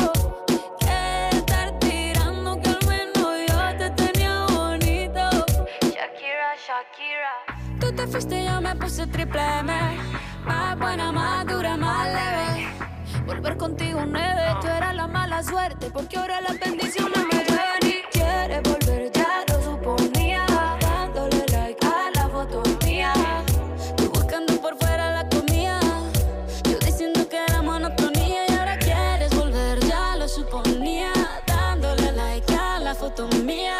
Que 0.80 1.30
estar 1.38 1.80
tirando 1.80 2.62
que 2.62 2.70
al 2.70 2.86
menos 2.86 3.34
yo 3.50 3.78
te 3.80 3.90
tenía 4.02 4.46
bonito. 4.46 5.24
Shakira, 5.82 6.50
Shakira. 6.68 7.34
Tú 7.80 7.92
te 7.96 8.06
fuiste, 8.06 8.46
yo 8.46 8.62
me 8.62 8.76
puse 8.76 9.08
triple 9.08 9.42
M. 9.60 9.74
Más 10.46 10.78
buena, 10.78 11.12
más 11.12 11.48
dura. 11.48 11.75
Volver 13.26 13.58
contigo 13.58 14.02
nueve, 14.06 14.56
tú 14.62 14.68
eras 14.68 14.96
la 14.96 15.08
mala 15.08 15.42
suerte, 15.42 15.90
porque 15.92 16.18
ahora 16.18 16.42
las 16.42 16.60
bendiciones 16.60 17.18
me 17.32 17.44
llueven 17.44 17.84
y 17.84 18.02
quieres 18.12 18.62
volver, 18.62 19.12
ya 19.12 19.44
lo 19.48 19.62
suponía. 19.64 20.46
Dándole 20.80 21.46
like 21.52 21.86
a 21.86 22.12
la 22.14 22.30
foto 22.30 22.62
mía, 22.86 23.12
tú 23.98 24.10
buscando 24.12 24.62
por 24.62 24.78
fuera 24.78 25.12
la 25.12 25.30
comida. 25.30 25.80
Yo 26.70 26.78
diciendo 26.80 27.28
que 27.28 27.38
era 27.38 27.64
monotonía 27.64 28.46
y 28.48 28.54
ahora 28.54 28.78
quieres 28.78 29.36
volver, 29.36 29.80
ya 29.86 30.16
lo 30.18 30.28
suponía. 30.28 31.12
Dándole 31.48 32.12
like 32.12 32.56
a 32.56 32.80
la 32.80 32.94
foto 32.94 33.28
mía. 33.44 33.80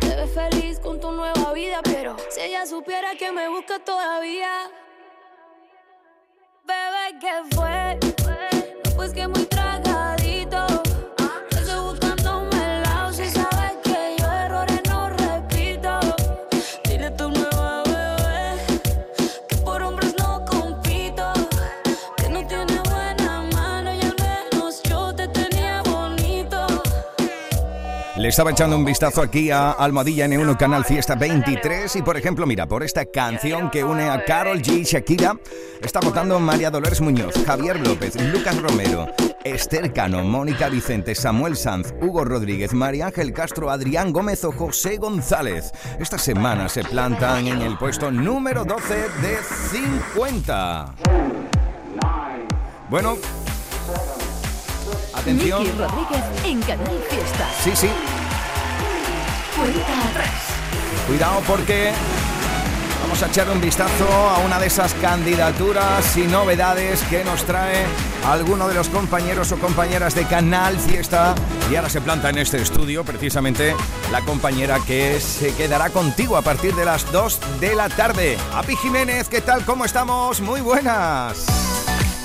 Te 0.00 0.14
ves 0.14 0.32
feliz 0.32 0.78
con 0.78 1.00
tu 1.00 1.10
nueva 1.10 1.52
vida, 1.52 1.80
pero 1.82 2.16
si 2.30 2.40
ella 2.40 2.64
supiera 2.64 3.16
que 3.16 3.32
me 3.32 3.48
busca 3.48 3.80
todavía. 3.80 4.70
Bebé, 6.64 7.18
¿qué 7.20 7.54
fue? 7.56 8.21
Pues 9.02 9.14
que 9.14 9.26
muy 9.26 9.51
Le 28.22 28.28
estaba 28.28 28.52
echando 28.52 28.76
un 28.76 28.84
vistazo 28.84 29.20
aquí 29.20 29.50
a 29.50 29.72
Almohadilla 29.72 30.28
N1 30.28 30.56
Canal 30.56 30.84
Fiesta 30.84 31.16
23 31.16 31.96
y 31.96 32.02
por 32.02 32.16
ejemplo, 32.16 32.46
mira, 32.46 32.68
por 32.68 32.84
esta 32.84 33.04
canción 33.04 33.68
que 33.68 33.82
une 33.82 34.08
a 34.08 34.24
Carol 34.24 34.62
G 34.62 34.78
y 34.78 34.84
Shakira, 34.84 35.36
está 35.82 35.98
votando 35.98 36.38
María 36.38 36.70
Dolores 36.70 37.00
Muñoz, 37.00 37.34
Javier 37.44 37.84
López, 37.84 38.14
Lucas 38.32 38.62
Romero, 38.62 39.08
Esther 39.42 39.92
Cano, 39.92 40.22
Mónica 40.22 40.68
Vicente, 40.68 41.16
Samuel 41.16 41.56
Sanz, 41.56 41.92
Hugo 42.00 42.24
Rodríguez, 42.24 42.72
María 42.74 43.06
Ángel 43.06 43.32
Castro, 43.32 43.72
Adrián 43.72 44.12
Gómez 44.12 44.44
o 44.44 44.52
José 44.52 44.98
González. 44.98 45.72
Esta 45.98 46.16
semana 46.16 46.68
se 46.68 46.84
plantan 46.84 47.48
en 47.48 47.60
el 47.60 47.76
puesto 47.76 48.12
número 48.12 48.64
12 48.64 48.94
de 48.94 49.38
50. 50.12 50.94
Bueno, 52.88 53.16
atención. 55.22 55.62
Miki 55.62 55.78
Rodríguez 55.78 56.24
en 56.44 56.60
Canal 56.62 56.98
Fiesta. 57.08 57.48
Sí, 57.62 57.70
sí. 57.74 57.88
Cuenta 59.56 60.10
atrás. 60.10 60.30
Cuidado 61.06 61.42
porque 61.46 61.92
vamos 63.02 63.22
a 63.22 63.26
echar 63.26 63.48
un 63.50 63.60
vistazo 63.60 64.08
a 64.08 64.38
una 64.38 64.58
de 64.58 64.66
esas 64.66 64.94
candidaturas 64.94 66.16
y 66.16 66.22
novedades 66.22 67.02
que 67.04 67.24
nos 67.24 67.44
trae 67.44 67.84
alguno 68.26 68.68
de 68.68 68.74
los 68.74 68.88
compañeros 68.88 69.52
o 69.52 69.58
compañeras 69.58 70.14
de 70.14 70.24
Canal 70.24 70.78
Fiesta. 70.78 71.34
Y 71.70 71.76
ahora 71.76 71.88
se 71.88 72.00
planta 72.00 72.30
en 72.30 72.38
este 72.38 72.60
estudio 72.60 73.04
precisamente 73.04 73.74
la 74.10 74.20
compañera 74.22 74.78
que 74.86 75.20
se 75.20 75.54
quedará 75.54 75.90
contigo 75.90 76.36
a 76.36 76.42
partir 76.42 76.74
de 76.74 76.84
las 76.84 77.10
2 77.12 77.60
de 77.60 77.74
la 77.74 77.88
tarde. 77.88 78.36
Api 78.54 78.76
Jiménez, 78.76 79.28
¿qué 79.28 79.40
tal? 79.40 79.64
¿Cómo 79.64 79.84
estamos? 79.84 80.40
Muy 80.40 80.60
buenas. 80.60 81.61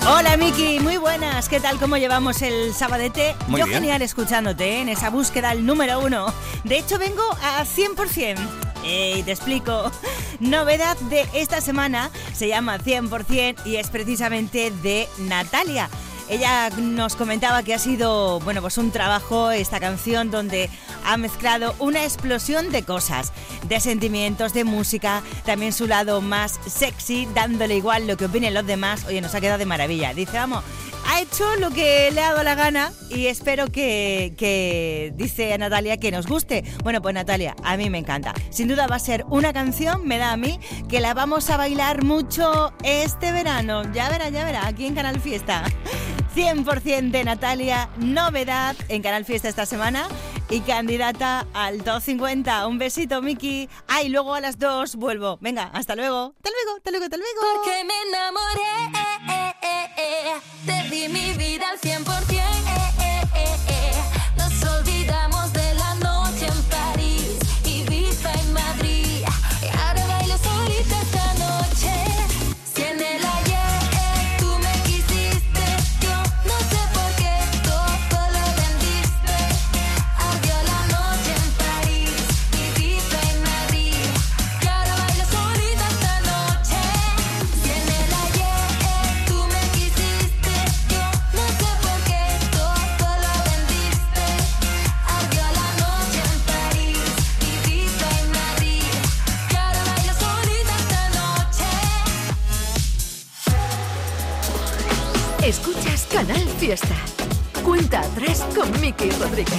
Hola 0.10 0.38
Miki, 0.38 0.80
muy 0.80 0.96
buenas. 0.96 1.50
¿Qué 1.50 1.60
tal? 1.60 1.78
¿Cómo 1.80 1.98
llevamos 1.98 2.42
el 2.42 2.74
sabadete? 2.74 3.36
Muy 3.50 3.60
Yo 3.60 3.66
bien. 3.66 3.80
genial 3.80 4.02
escuchándote 4.02 4.78
¿eh? 4.78 4.82
en 4.82 4.88
esa 4.88 5.10
búsqueda 5.10 5.50
al 5.50 5.66
número 5.66 6.00
uno. 6.00 6.34
De 6.64 6.78
hecho 6.78 6.98
vengo 6.98 7.24
a 7.44 7.66
100%. 7.66 8.38
Y 8.86 9.22
te 9.24 9.32
explico. 9.32 9.92
Novedad 10.40 10.96
de 11.10 11.28
esta 11.34 11.60
semana 11.60 12.10
se 12.34 12.48
llama 12.48 12.78
100% 12.80 13.66
y 13.66 13.76
es 13.76 13.90
precisamente 13.90 14.72
de 14.82 15.10
Natalia. 15.18 15.90
Ella 16.30 16.70
nos 16.72 17.16
comentaba 17.16 17.64
que 17.64 17.74
ha 17.74 17.80
sido, 17.80 18.42
bueno, 18.42 18.62
pues 18.62 18.78
un 18.78 18.92
trabajo, 18.92 19.52
esta 19.52 19.80
canción, 19.80 20.30
donde 20.30 20.70
ha 21.06 21.16
mezclado 21.16 21.74
una 21.80 22.04
explosión 22.04 22.70
de 22.70 22.84
cosas, 22.84 23.32
de 23.68 23.80
sentimientos, 23.80 24.54
de 24.54 24.66
música, 24.66 25.24
también 25.46 25.72
su 25.72 25.88
lado 25.88 26.20
más 26.20 26.60
sexy, 26.66 27.30
dándole 27.34 27.78
igual 27.78 28.08
lo 28.08 28.18
que 28.18 28.26
opinen 28.26 28.54
los 28.54 28.66
demás. 28.66 29.06
Oye, 29.08 29.22
nos 29.22 29.34
ha 29.36 29.42
quedado 29.42 29.58
de 29.58 29.66
maravilla. 29.66 30.14
Dice, 30.14 30.34
vamos, 30.34 30.66
ha 31.08 31.22
hecho 31.22 31.56
lo 31.56 31.70
que 31.70 32.12
le 32.12 32.22
ha 32.22 32.32
dado 32.32 32.44
la 32.44 32.56
gana 32.56 32.92
y 33.10 33.28
espero 33.28 33.72
que, 33.72 34.34
que, 34.38 35.14
dice 35.16 35.54
a 35.54 35.58
Natalia, 35.58 35.96
que 35.96 36.12
nos 36.12 36.28
guste. 36.28 36.66
Bueno, 36.84 37.02
pues 37.02 37.16
Natalia, 37.16 37.56
a 37.64 37.78
mí 37.78 37.90
me 37.90 38.00
encanta. 38.00 38.34
Sin 38.50 38.68
duda 38.68 38.88
va 38.88 38.98
a 38.98 39.00
ser 39.00 39.26
una 39.30 39.54
canción, 39.54 40.06
me 40.06 40.18
da 40.18 40.34
a 40.34 40.38
mí, 40.38 40.60
que 40.90 41.00
la 41.00 41.14
vamos 41.14 41.50
a 41.50 41.56
bailar 41.56 42.04
mucho 42.04 42.74
este 42.84 43.32
verano. 43.32 43.84
Ya 43.94 44.10
verá, 44.10 44.28
ya 44.28 44.44
verá, 44.44 44.68
aquí 44.68 44.86
en 44.86 44.96
Canal 44.96 45.22
Fiesta. 45.22 45.64
100% 46.38 47.10
de 47.10 47.24
Natalia, 47.24 47.90
novedad 47.98 48.76
en 48.90 49.02
Canal 49.02 49.26
Fiesta 49.26 49.50
esta 49.50 49.66
semana 49.66 50.08
y 50.52 50.60
candidata 50.60 51.48
al 51.56 51.80
250. 51.80 52.68
Un 52.68 52.78
besito, 52.78 53.24
Miki. 53.24 53.68
Ah, 53.88 54.04
y 54.04 54.10
luego 54.10 54.36
a 54.36 54.40
las 54.40 54.60
2 54.60 54.98
vuelvo. 54.98 55.40
Venga, 55.42 55.72
hasta 55.74 55.96
luego. 55.96 56.36
Hasta 56.38 56.52
luego, 56.52 56.78
hasta 56.78 56.92
luego, 56.92 57.06
hasta 57.06 57.18
luego. 57.18 57.42
Porque 57.56 57.84
me 57.86 57.94
enamoré, 58.08 58.70
eh, 59.98 60.36
te 60.68 60.96
di 60.96 61.10
mi 61.10 61.34
vida 61.34 61.70
al 61.70 61.80
100%. 61.80 62.58
Canal 106.12 106.48
Fiesta. 106.60 106.96
Cuenta 107.64 108.00
atrás 108.00 108.46
con 108.56 108.70
Miki 108.80 109.10
Rodríguez. 109.12 109.54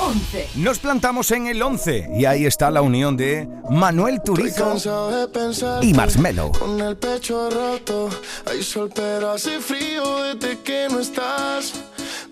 11. 0.00 0.48
Nos 0.56 0.78
plantamos 0.78 1.30
en 1.30 1.46
el 1.46 1.62
11 1.62 2.10
y 2.14 2.24
ahí 2.24 2.46
está 2.46 2.70
la 2.70 2.82
unión 2.82 3.16
de 3.16 3.48
Manuel 3.70 4.20
Turizo 4.22 4.76
y 5.82 5.92
Marshmello. 5.94 6.52
Con 6.52 6.80
el 6.80 6.96
pecho 6.96 7.48
roto, 7.50 8.08
hay 8.46 8.62
sol 8.62 8.90
pero 8.94 9.30
hace 9.32 9.60
frío 9.60 10.22
desde 10.22 10.58
que 10.60 10.88
no 10.90 11.00
estás. 11.00 11.74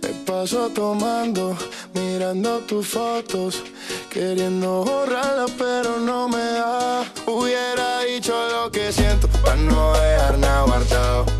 Me 0.03 0.09
paso 0.25 0.69
tomando, 0.71 1.57
mirando 1.95 2.59
tus 2.61 2.89
fotos, 2.89 3.63
queriendo 4.11 4.85
borrarla 4.85 5.47
pero 5.59 5.99
no 5.99 6.29
me 6.29 6.39
da. 6.39 7.05
Hubiera 7.27 8.01
dicho 8.03 8.35
lo 8.51 8.71
que 8.71 8.93
siento 8.93 9.29
para 9.29 9.57
no 9.57 9.93
dejar 9.93 10.39
nada 10.39 10.63
guardado. 10.63 11.36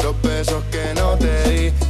Besos 0.47 0.63
que 0.71 0.95
no 0.95 1.17
te 1.19 1.51
di, 1.51 1.86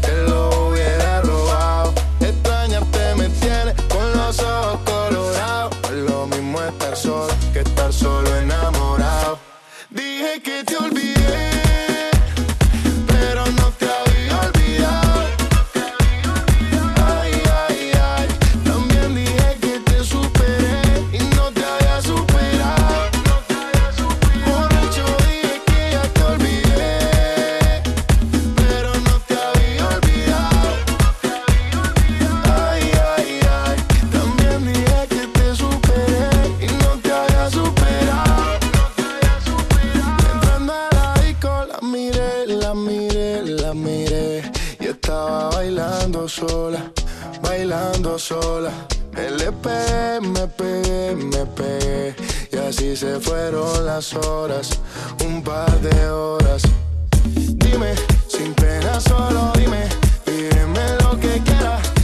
sola. 48.27 48.73
Le 49.15 49.53
pegué, 49.53 50.21
me 50.21 50.49
pegué, 50.49 51.15
me 51.15 51.47
pegué. 51.47 52.15
Y 52.51 52.57
así 52.57 52.97
se 52.97 53.21
fueron 53.21 53.87
las 53.87 54.15
horas, 54.15 54.71
un 55.25 55.43
par 55.43 55.81
de 55.81 56.09
horas. 56.11 56.63
Dime, 57.65 57.95
sin 58.27 58.53
pena, 58.55 59.01
solo 59.01 59.53
dime, 59.57 59.89
dime 60.27 60.85
lo 61.03 61.19
que 61.21 61.41
quieras. 61.45 61.96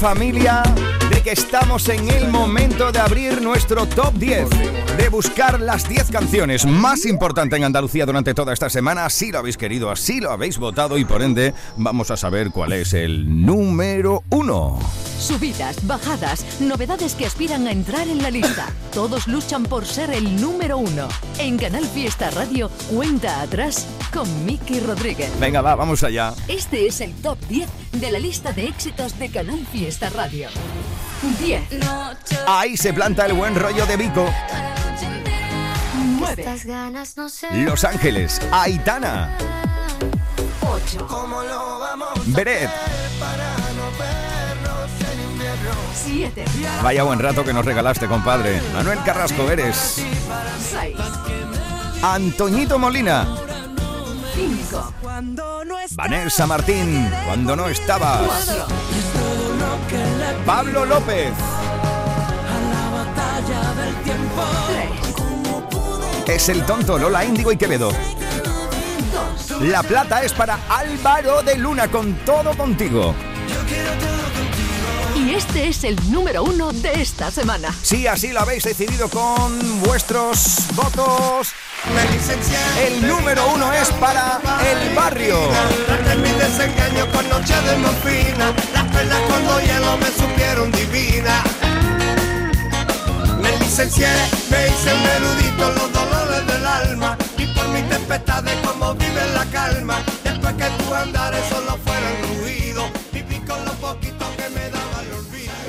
Familia, 0.00 0.62
de 1.10 1.20
que 1.20 1.32
estamos 1.32 1.86
en 1.90 2.08
el 2.08 2.28
momento 2.28 2.90
de 2.90 2.98
abrir 3.00 3.42
nuestro 3.42 3.84
top 3.84 4.14
10, 4.14 4.48
de 4.96 5.08
buscar 5.10 5.60
las 5.60 5.86
10 5.86 6.10
canciones 6.10 6.64
más 6.64 7.04
importantes 7.04 7.58
en 7.58 7.64
Andalucía 7.64 8.06
durante 8.06 8.32
toda 8.32 8.54
esta 8.54 8.70
semana. 8.70 9.10
Si 9.10 9.30
lo 9.30 9.40
habéis 9.40 9.58
querido, 9.58 9.90
así 9.90 10.18
lo 10.20 10.30
habéis 10.30 10.56
votado 10.56 10.96
y 10.96 11.04
por 11.04 11.20
ende 11.20 11.52
vamos 11.76 12.10
a 12.10 12.16
saber 12.16 12.50
cuál 12.50 12.72
es 12.72 12.94
el 12.94 13.44
número 13.44 14.24
1. 14.30 14.78
Subidas, 15.18 15.86
bajadas, 15.86 16.46
novedades 16.62 17.14
que 17.14 17.26
aspiran 17.26 17.66
a 17.66 17.72
entrar 17.72 18.08
en 18.08 18.22
la 18.22 18.30
lista. 18.30 18.68
Todos 18.94 19.28
luchan 19.28 19.64
por 19.64 19.84
ser 19.84 20.10
el 20.12 20.40
número 20.40 20.78
uno. 20.78 21.08
En 21.38 21.58
Canal 21.58 21.84
Fiesta 21.84 22.30
Radio, 22.30 22.70
cuenta 22.90 23.42
atrás 23.42 23.86
con 24.14 24.46
Miki 24.46 24.80
Rodríguez. 24.80 25.30
Venga, 25.38 25.60
va, 25.60 25.74
vamos 25.74 26.02
allá. 26.04 26.32
Este 26.48 26.86
es 26.86 27.02
el 27.02 27.12
top 27.16 27.38
10 27.50 27.68
de 27.92 28.10
la 28.10 28.18
lista 28.18 28.52
de 28.52 28.66
éxitos 28.66 29.18
de 29.18 29.30
Canal 29.30 29.66
Fiesta 29.70 30.10
Radio. 30.10 30.48
10. 31.40 31.62
Ahí 32.46 32.76
se 32.76 32.92
planta 32.92 33.26
el 33.26 33.34
buen 33.34 33.54
rollo 33.54 33.86
de 33.86 33.96
Vico. 33.96 34.26
9. 36.18 36.44
Los 37.64 37.84
Ángeles, 37.84 38.40
Aitana. 38.52 39.36
8. 40.60 41.08
Beret. 42.26 42.70
7, 45.94 46.44
Vaya 46.82 47.02
buen 47.02 47.18
rato 47.18 47.44
que 47.44 47.52
nos 47.52 47.64
regalaste, 47.64 48.06
compadre. 48.06 48.60
Manuel 48.72 49.02
Carrasco 49.04 49.50
eres. 49.50 50.02
6, 50.70 50.96
Antoñito 52.02 52.78
Molina. 52.78 53.26
5, 54.40 54.94
Vanessa 55.96 56.46
Martín, 56.46 57.10
cuando 57.26 57.54
no 57.54 57.68
estabas. 57.68 58.22
4, 58.26 58.66
Pablo 60.46 60.86
López. 60.86 61.34
Es 66.26 66.48
el 66.48 66.64
tonto 66.64 66.98
Lola 66.98 67.22
Índigo 67.24 67.52
y 67.52 67.58
Quevedo. 67.58 67.92
La 69.60 69.82
plata 69.82 70.22
es 70.22 70.32
para 70.32 70.58
Álvaro 70.70 71.42
de 71.42 71.56
Luna 71.56 71.90
con 71.90 72.14
todo 72.24 72.56
contigo. 72.56 73.14
Y 75.16 75.34
este 75.34 75.68
es 75.68 75.84
el 75.84 75.96
número 76.10 76.44
uno 76.44 76.72
de 76.72 77.02
esta 77.02 77.30
semana. 77.30 77.74
Sí, 77.82 78.06
así 78.06 78.32
lo 78.32 78.40
habéis 78.40 78.62
decidido 78.64 79.10
con 79.10 79.80
vuestros 79.80 80.68
votos. 80.74 81.52
El 82.78 83.06
número 83.06 83.46
uno 83.54 83.72
es 83.72 83.88
para 83.92 84.38
El 84.62 84.94
Barrio. 84.94 85.38
Traté 85.86 86.16
mi 86.16 86.30
desengaño 86.30 87.10
con 87.10 87.28
noche 87.28 87.54
de 87.62 87.76
morfina. 87.76 88.52
Las 88.72 88.84
perlas 88.84 89.20
cuando 89.28 89.60
hielo 89.60 89.96
me 89.96 90.06
supieron 90.06 90.70
divina. 90.72 91.42
Me 93.40 93.50
licencié, 93.58 94.08
me 94.50 94.68
hice 94.68 94.94
un 94.94 95.06
erudito 95.06 95.72
los 95.72 95.92
dolores 95.92 96.46
del 96.46 96.66
alma. 96.66 97.16
Y 97.38 97.46
por 97.46 97.66
mis 97.68 97.88
tempestades 97.88 98.56
como 98.64 98.94
vive 98.94 99.22
la 99.34 99.44
calma. 99.46 100.02
Después 100.22 100.54
que 100.54 100.66
tu 100.82 100.94
andares 100.94 101.44
solo 101.48 101.78
fueron 101.84 102.40
ruido. 102.40 102.49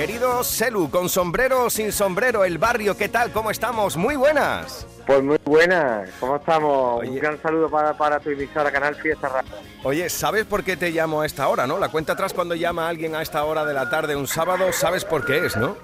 Querido 0.02 0.44
Selu, 0.44 0.90
con 0.90 1.10
sombrero 1.10 1.66
o 1.66 1.70
sin 1.70 1.92
sombrero, 1.92 2.44
El 2.44 2.58
Barrio, 2.58 2.98
¿qué 2.98 3.08
tal? 3.08 3.32
¿Cómo 3.32 3.52
estamos? 3.52 3.98
Muy 3.98 4.16
buenas. 4.16 4.88
Pues 5.06 5.22
muy 5.22 5.38
buenas, 5.46 6.10
¿cómo 6.20 6.38
estamos? 6.38 7.08
Un 7.08 7.16
gran 7.18 7.40
saludo 7.40 7.70
para, 7.70 7.96
para 7.96 8.20
tu 8.20 8.32
emisora 8.32 8.72
Canal 8.72 8.96
Fiesta 8.96 9.30
Radio. 9.30 9.52
Oye, 9.84 10.10
¿sabes 10.10 10.46
por 10.46 10.64
qué 10.64 10.76
te 10.76 10.90
llamo 10.90 11.22
a 11.22 11.28
esta 11.28 11.48
hora, 11.48 11.68
no? 11.68 11.78
La 11.78 11.90
cuenta 11.90 12.14
atrás 12.14 12.34
cuando 12.34 12.56
llama 12.56 12.88
a 12.88 12.90
alguien 12.90 13.14
a 13.14 13.22
esta 13.22 13.44
hora 13.44 13.64
de 13.64 13.76
la 13.76 13.92
tarde 13.92 14.16
un 14.16 14.26
sábado, 14.26 14.74
sabes 14.74 15.06
por 15.06 15.24
qué 15.24 15.46
es, 15.46 15.56
¿no? 15.56 15.78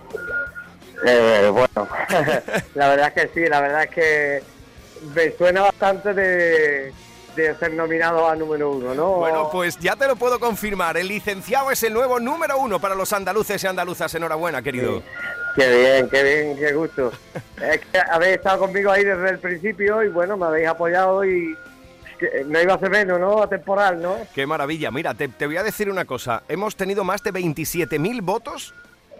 Eh, 1.05 1.51
bueno, 1.51 1.87
la 2.73 2.87
verdad 2.87 3.13
es 3.15 3.21
que 3.21 3.33
sí, 3.35 3.47
la 3.47 3.61
verdad 3.61 3.83
es 3.83 3.91
que 3.91 4.43
me 5.13 5.31
suena 5.37 5.61
bastante 5.61 6.15
de, 6.15 6.91
de 7.43 7.55
ser 7.55 7.73
nominado 7.73 8.27
a 8.27 8.35
número 8.35 8.71
uno, 8.71 8.93
¿no? 8.93 9.11
Bueno, 9.13 9.49
pues 9.51 9.77
ya 9.79 9.95
te 9.95 10.07
lo 10.07 10.15
puedo 10.15 10.39
confirmar. 10.39 10.97
El 10.97 11.07
licenciado 11.07 11.71
es 11.71 11.81
el 11.83 11.93
nuevo 11.93 12.19
número 12.19 12.57
uno 12.57 12.79
para 12.79 12.95
los 12.95 13.13
andaluces 13.13 13.63
y 13.63 13.67
andaluzas. 13.67 14.13
Enhorabuena, 14.15 14.61
querido. 14.61 15.01
Qué 15.55 15.75
bien, 15.75 16.09
qué 16.09 16.23
bien, 16.23 16.57
qué 16.57 16.73
gusto. 16.73 17.11
Es 17.61 17.79
que 17.85 17.99
habéis 18.11 18.35
estado 18.37 18.59
conmigo 18.59 18.91
ahí 18.91 19.03
desde 19.03 19.29
el 19.29 19.39
principio 19.39 20.03
y 20.03 20.09
bueno, 20.09 20.37
me 20.37 20.45
habéis 20.45 20.67
apoyado 20.67 21.23
y 21.25 21.55
no 22.45 22.61
iba 22.61 22.73
a 22.73 22.79
ser 22.79 22.89
menos, 22.89 23.19
¿no? 23.19 23.41
A 23.41 23.47
temporal, 23.47 24.01
¿no? 24.01 24.17
Qué 24.33 24.45
maravilla. 24.45 24.91
Mira, 24.91 25.13
te, 25.13 25.27
te 25.27 25.45
voy 25.45 25.57
a 25.57 25.63
decir 25.63 25.89
una 25.89 26.05
cosa. 26.05 26.43
Hemos 26.47 26.75
tenido 26.75 27.03
más 27.03 27.23
de 27.23 27.33
27.000 27.33 28.21
votos 28.21 28.73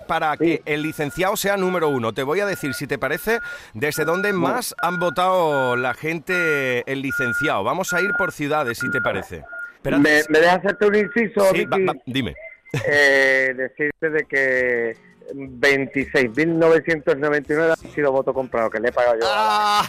para 0.08 0.36
que 0.38 0.62
el 0.66 0.82
licenciado 0.82 1.36
sea 1.38 1.58
número 1.58 1.89
uno. 1.89 2.14
Te 2.14 2.24
voy 2.24 2.39
a 2.39 2.45
decir, 2.45 2.74
si 2.74 2.88
te 2.88 2.97
parece, 2.97 3.39
desde 3.74 4.05
dónde 4.05 4.34
más 4.34 4.74
han 4.82 4.99
votado 4.99 5.76
la 5.76 5.93
gente 5.93 6.89
el 6.91 7.01
licenciado. 7.01 7.64
Vamos 7.64 7.93
a 7.93 8.01
ir 8.01 8.12
por 8.18 8.32
ciudades, 8.32 8.80
si 8.80 8.89
te 8.89 9.01
parece. 9.01 9.43
¿Me, 9.84 10.22
me 10.30 10.39
dejas 10.39 10.58
hacerte 10.60 10.86
un 10.88 10.95
inciso, 10.95 11.45
Sí, 11.53 11.66
va- 11.66 11.78
Vicky? 11.78 11.86
va- 11.88 11.93
dime. 12.05 12.36
Eh, 12.86 13.53
decirte 13.55 14.10
de 14.10 14.26
que 14.26 14.97
26.999 15.34 17.72
ha 17.72 17.76
sido 17.93 18.12
voto 18.12 18.34
comprado, 18.34 18.70
que 18.70 18.80
le 18.80 18.89
he 18.89 18.91
pagado 18.91 19.16
yo. 19.20 19.26
Ah. 19.30 19.88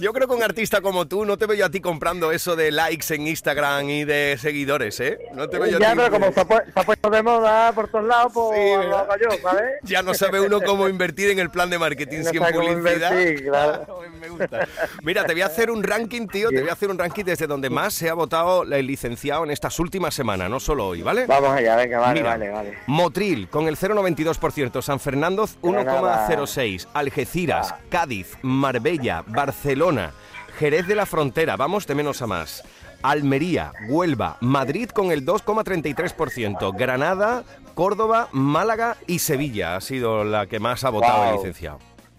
Yo 0.00 0.12
creo 0.12 0.28
que 0.28 0.34
un 0.34 0.42
artista 0.42 0.80
como 0.80 1.06
tú 1.06 1.24
no 1.24 1.36
te 1.36 1.46
veo 1.46 1.64
a 1.66 1.70
ti 1.70 1.80
comprando 1.80 2.32
eso 2.32 2.56
de 2.56 2.70
likes 2.70 3.14
en 3.14 3.26
Instagram 3.26 3.88
y 3.90 4.04
de 4.04 4.36
seguidores, 4.40 4.98
¿eh? 5.00 5.18
No 5.34 5.48
te 5.48 5.58
veo 5.58 5.70
yo 5.70 5.76
a 5.78 5.80
ya, 5.80 5.92
ti- 5.92 5.96
pero 5.98 6.10
como 6.10 6.32
se 6.32 6.40
ha, 6.40 6.82
puesto 6.84 7.10
de 7.10 7.22
moda 7.22 7.72
por 7.72 7.88
todos 7.88 8.04
lados, 8.06 8.32
pues 8.32 8.86
lo 8.86 8.96
hago 8.98 9.12
yo, 9.20 9.28
¿sabes? 9.42 9.64
Ya 9.82 10.02
no 10.02 10.14
sabe 10.14 10.40
uno 10.40 10.60
cómo 10.60 10.88
invertir 10.88 11.30
en 11.30 11.38
el 11.38 11.50
plan 11.50 11.70
de 11.70 11.78
marketing 11.78 12.18
No 12.24 12.30
sin 12.30 12.40
publicidad. 12.42 13.10
invertir, 13.18 13.48
claro. 13.48 14.00
Me 14.20 14.28
gusta. 14.28 14.68
Mira, 15.02 15.24
te 15.24 15.32
voy 15.32 15.42
a 15.42 15.46
hacer 15.46 15.70
un 15.70 15.82
ranking, 15.82 16.26
tío. 16.26 16.50
Te 16.50 16.60
voy 16.60 16.68
a 16.70 16.72
hacer 16.72 16.90
un 16.90 16.98
ranking 16.98 17.24
desde 17.24 17.46
donde 17.46 17.70
más 17.70 17.94
se 17.94 18.08
ha 18.10 18.14
votado 18.14 18.62
el 18.64 18.86
licenciado 18.86 19.44
en 19.44 19.50
estas 19.50 19.78
últimas 19.78 20.14
semanas, 20.14 20.50
no 20.50 20.60
solo 20.60 20.86
hoy, 20.88 21.02
¿vale? 21.02 21.26
Vamos 21.26 21.50
allá, 21.50 21.76
venga, 21.76 21.98
vale, 22.00 22.20
Mira, 22.20 22.30
vale, 22.30 22.48
vale. 22.50 22.78
Motril 22.86 23.48
con 23.48 23.68
el 23.68 23.76
0,92%, 23.76 24.82
San 24.82 25.00
Fernando 25.00 25.48
Granada. 25.62 26.26
1,06%, 26.28 26.86
Algeciras, 26.94 27.74
Cádiz, 27.88 28.36
Marbella, 28.42 29.22
Barcelona, 29.26 29.87
Jerez 30.58 30.86
de 30.86 30.94
la 30.94 31.06
Frontera, 31.06 31.56
vamos 31.56 31.86
de 31.86 31.94
menos 31.94 32.20
a 32.20 32.26
más. 32.26 32.62
Almería, 33.02 33.72
Huelva, 33.88 34.36
Madrid 34.40 34.90
con 34.90 35.12
el 35.12 35.24
2,33%, 35.24 36.76
Granada, 36.76 37.44
Córdoba, 37.74 38.28
Málaga 38.32 38.96
y 39.06 39.20
Sevilla 39.20 39.76
ha 39.76 39.80
sido 39.80 40.24
la 40.24 40.46
que 40.46 40.58
más 40.58 40.84
ha 40.84 40.90
votado 40.90 41.30
el 41.30 41.36
licenciado. 41.36 41.78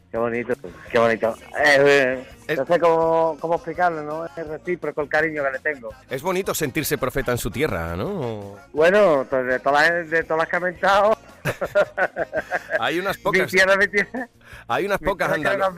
Qué 0.09 0.17
bonito, 0.17 0.53
qué 0.91 0.97
bonito. 0.97 1.35
Eh, 1.63 2.25
eh, 2.47 2.55
no 2.55 2.65
sé 2.65 2.79
cómo, 2.79 3.37
cómo 3.39 3.55
explicarlo, 3.55 4.01
¿no? 4.01 4.25
Es 4.25 4.47
recíproco 4.47 5.01
el 5.01 5.09
cariño 5.09 5.43
que 5.43 5.51
le 5.51 5.59
tengo. 5.59 5.89
Es 6.09 6.23
bonito 6.23 6.55
sentirse 6.55 6.97
profeta 6.97 7.31
en 7.31 7.37
su 7.37 7.51
tierra, 7.51 7.95
¿no? 7.95 8.55
Bueno, 8.73 9.27
pues 9.29 9.45
de 9.45 9.59
todas 9.59 9.87
las, 9.87 10.09
de 10.09 10.23
todas 10.23 10.39
las 10.39 10.49
que 10.49 10.55
he 10.55 10.59
inventado, 10.59 11.15
Hay 12.79 12.99
unas 12.99 13.17
mi 13.17 13.23
pocas, 13.23 13.51
tierra, 13.51 13.77
mi 13.77 13.87
tierra, 13.87 14.29
hay 14.67 14.85
unas 14.85 15.01
mi 15.01 15.07
pocas 15.07 15.33
tierra 15.35 15.71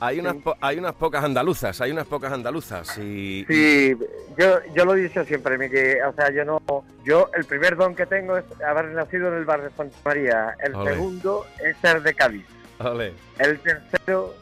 Hay 0.00 0.20
unas, 0.20 0.36
po- 0.36 0.56
hay 0.60 0.78
unas 0.78 0.94
pocas 0.94 1.24
andaluzas, 1.24 1.80
hay 1.80 1.90
unas 1.90 2.06
pocas 2.06 2.32
andaluzas 2.32 2.96
y... 2.98 3.44
Sí, 3.48 3.96
yo, 4.36 4.58
yo 4.74 4.84
lo 4.84 4.94
he 4.94 5.00
dicho 5.00 5.24
siempre, 5.24 5.58
mi 5.58 5.68
que, 5.68 5.98
o 6.04 6.12
sea, 6.12 6.30
yo 6.30 6.44
no, 6.44 6.62
yo 7.04 7.28
el 7.34 7.44
primer 7.44 7.76
don 7.76 7.94
que 7.96 8.06
tengo 8.06 8.36
es 8.36 8.44
haber 8.64 8.86
nacido 8.86 9.28
en 9.28 9.34
el 9.38 9.44
barrio 9.44 9.70
de 9.70 9.76
Santa 9.76 9.96
María, 10.04 10.54
el 10.62 10.72
segundo 10.92 11.46
es 11.64 11.76
ser 11.78 12.00
de 12.02 12.14
Cádiz, 12.14 12.46
el 13.40 13.58
tercero 13.58 14.34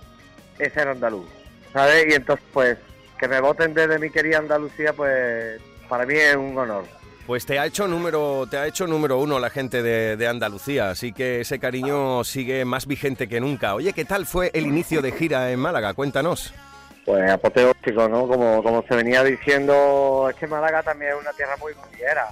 es 0.58 0.72
ser 0.74 0.88
andaluz, 0.88 1.26
¿sabes? 1.72 2.06
Y 2.08 2.14
entonces, 2.14 2.44
pues, 2.52 2.76
que 3.18 3.26
me 3.28 3.40
voten 3.40 3.72
desde 3.72 3.98
mi 3.98 4.10
querida 4.10 4.38
Andalucía, 4.38 4.92
pues, 4.92 5.58
para 5.88 6.04
mí 6.04 6.14
es 6.16 6.36
un 6.36 6.58
honor. 6.58 6.84
Pues 7.26 7.44
te 7.44 7.58
ha 7.58 7.66
hecho 7.66 7.88
número, 7.88 8.46
te 8.48 8.56
ha 8.56 8.68
hecho 8.68 8.86
número 8.86 9.18
uno 9.18 9.40
la 9.40 9.50
gente 9.50 9.82
de, 9.82 10.16
de 10.16 10.28
Andalucía, 10.28 10.90
así 10.90 11.12
que 11.12 11.40
ese 11.40 11.58
cariño 11.58 12.22
sigue 12.22 12.64
más 12.64 12.86
vigente 12.86 13.28
que 13.28 13.40
nunca. 13.40 13.74
Oye, 13.74 13.92
¿qué 13.92 14.04
tal 14.04 14.26
fue 14.26 14.52
el 14.54 14.64
inicio 14.64 15.02
de 15.02 15.10
gira 15.10 15.50
en 15.50 15.58
Málaga? 15.58 15.92
Cuéntanos. 15.94 16.54
Pues 17.04 17.28
apoteósico, 17.28 18.08
¿no? 18.08 18.28
Como, 18.28 18.62
como 18.62 18.82
se 18.82 18.94
venía 18.94 19.24
diciendo, 19.24 20.28
es 20.30 20.36
que 20.36 20.46
Málaga 20.46 20.84
también 20.84 21.12
es 21.12 21.20
una 21.20 21.32
tierra 21.32 21.56
muy 21.56 21.72
barriera, 21.72 22.28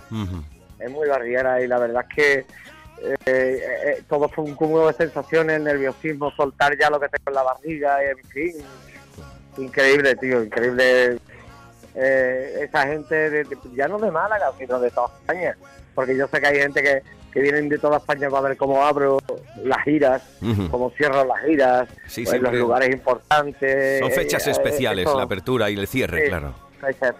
es 0.78 0.90
muy 0.90 1.08
barriera 1.08 1.60
y 1.60 1.66
la 1.66 1.78
verdad 1.78 2.04
es 2.08 2.14
que 2.14 2.32
eh, 3.02 3.16
eh, 3.26 3.60
eh, 3.86 4.02
todo 4.08 4.28
fue 4.28 4.44
un 4.44 4.54
cúmulo 4.54 4.86
de 4.86 4.94
sensaciones, 4.94 5.60
nerviosismo, 5.60 6.30
soltar 6.32 6.78
ya 6.78 6.88
lo 6.88 7.00
que 7.00 7.08
tengo 7.08 7.30
en 7.30 7.34
la 7.34 7.42
barriga, 7.42 7.98
en 8.02 8.18
fin, 8.28 8.52
increíble, 9.58 10.14
tío, 10.16 10.42
increíble 10.42 11.18
eh, 11.94 12.60
esa 12.62 12.86
gente, 12.86 13.14
de- 13.30 13.44
de- 13.44 13.56
ya 13.74 13.88
no 13.88 13.98
de 13.98 14.10
Málaga, 14.10 14.52
sino 14.58 14.78
de 14.80 14.90
toda 14.90 15.08
España, 15.20 15.56
porque 15.94 16.16
yo 16.16 16.26
sé 16.28 16.40
que 16.40 16.46
hay 16.46 16.58
gente 16.58 16.82
que, 16.82 17.02
que 17.32 17.40
vienen 17.40 17.68
de 17.68 17.78
toda 17.78 17.98
España 17.98 18.28
para 18.30 18.48
ver 18.48 18.56
cómo 18.56 18.84
abro 18.84 19.18
las 19.62 19.82
giras, 19.84 20.22
Ujú. 20.42 20.68
cómo 20.70 20.90
cierro 20.90 21.24
las 21.24 21.40
giras, 21.44 21.88
Sí, 22.06 22.24
pues, 22.24 22.40
los 22.40 22.52
lugares 22.54 22.90
importantes. 22.92 24.00
Son 24.00 24.10
fechas 24.12 24.46
eh, 24.46 24.50
especiales, 24.52 25.06
eso- 25.06 25.16
la 25.16 25.24
apertura 25.24 25.70
y 25.70 25.74
el 25.78 25.86
cierre, 25.86 26.22
Sí. 26.22 26.28
claro. 26.28 26.54
Fechas 26.80 27.14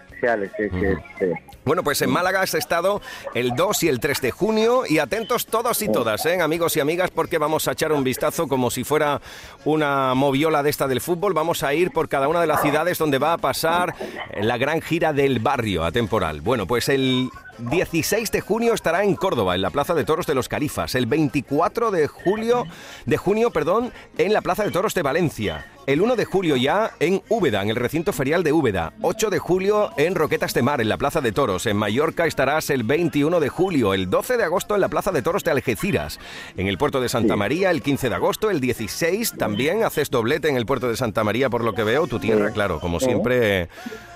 Bueno, 1.65 1.83
pues 1.83 2.01
en 2.03 2.11
Málaga 2.11 2.41
has 2.41 2.53
estado 2.53 3.01
el 3.33 3.55
2 3.55 3.83
y 3.83 3.87
el 3.87 3.99
3 3.99 4.21
de 4.21 4.31
junio 4.31 4.83
y 4.87 4.99
atentos 4.99 5.47
todos 5.47 5.81
y 5.81 5.91
todas, 5.91 6.23
¿eh? 6.27 6.39
amigos 6.39 6.77
y 6.77 6.79
amigas, 6.79 7.09
porque 7.09 7.39
vamos 7.39 7.67
a 7.67 7.71
echar 7.71 7.91
un 7.91 8.03
vistazo 8.03 8.47
como 8.47 8.69
si 8.69 8.83
fuera 8.83 9.19
una 9.63 10.13
moviola 10.13 10.61
de 10.61 10.69
esta 10.69 10.87
del 10.87 11.01
fútbol. 11.01 11.33
Vamos 11.33 11.63
a 11.63 11.73
ir 11.73 11.91
por 11.91 12.07
cada 12.07 12.27
una 12.27 12.39
de 12.39 12.47
las 12.47 12.61
ciudades 12.61 12.99
donde 12.99 13.17
va 13.17 13.33
a 13.33 13.37
pasar 13.39 13.95
la 14.39 14.57
gran 14.57 14.79
gira 14.79 15.11
del 15.11 15.39
barrio 15.39 15.83
atemporal. 15.83 16.41
Bueno, 16.41 16.67
pues 16.67 16.87
el 16.87 17.29
16 17.57 18.31
de 18.31 18.41
junio 18.41 18.73
estará 18.73 19.03
en 19.03 19.15
Córdoba, 19.15 19.55
en 19.55 19.61
la 19.61 19.69
Plaza 19.69 19.93
de 19.93 20.03
Toros 20.03 20.27
de 20.27 20.35
los 20.35 20.49
Califas. 20.49 20.93
El 20.93 21.05
24 21.05 21.89
de 21.89 22.07
julio, 22.07 22.65
de 23.05 23.17
junio, 23.17 23.51
perdón, 23.51 23.91
en 24.17 24.33
la 24.33 24.41
Plaza 24.41 24.63
de 24.63 24.71
Toros 24.71 24.93
de 24.93 25.01
Valencia. 25.01 25.65
El 25.87 26.01
1 26.01 26.15
de 26.15 26.25
julio 26.25 26.55
ya 26.55 26.91
en 26.99 27.21
Úbeda, 27.29 27.61
en 27.61 27.69
el 27.69 27.75
recinto 27.75 28.11
ferial 28.11 28.43
de 28.43 28.51
Úbeda. 28.51 28.93
8 29.01 29.29
de 29.29 29.39
julio 29.39 29.91
en 29.97 30.04
Roquetas 30.13 30.53
de 30.53 30.61
Mar, 30.61 30.81
en 30.81 30.89
la 30.89 30.97
Plaza 30.97 31.21
de 31.21 31.31
Toros. 31.31 31.65
En 31.65 31.77
Mallorca 31.77 32.27
estarás 32.27 32.69
el 32.69 32.83
21 32.83 33.39
de 33.39 33.49
julio. 33.49 33.95
El 33.95 34.09
12 34.09 34.37
de 34.37 34.43
agosto 34.43 34.75
en 34.75 34.81
la 34.81 34.89
Plaza 34.89 35.11
de 35.11 35.23
Toros 35.23 35.43
de 35.43 35.51
Algeciras. 35.51 36.19
En 36.57 36.67
el 36.67 36.77
puerto 36.77 37.01
de 37.01 37.09
Santa 37.09 37.35
María 37.35 37.71
el 37.71 37.81
15 37.81 38.09
de 38.09 38.15
agosto. 38.15 38.51
El 38.51 38.59
16 38.59 39.33
también 39.37 39.83
haces 39.83 40.11
doblete 40.11 40.49
en 40.49 40.57
el 40.57 40.67
puerto 40.67 40.89
de 40.89 40.97
Santa 40.97 41.23
María, 41.23 41.49
por 41.49 41.63
lo 41.63 41.73
que 41.73 41.83
veo. 41.83 42.05
Tu 42.05 42.19
tierra, 42.19 42.51
claro, 42.51 42.79
como 42.79 42.99
siempre 42.99 43.69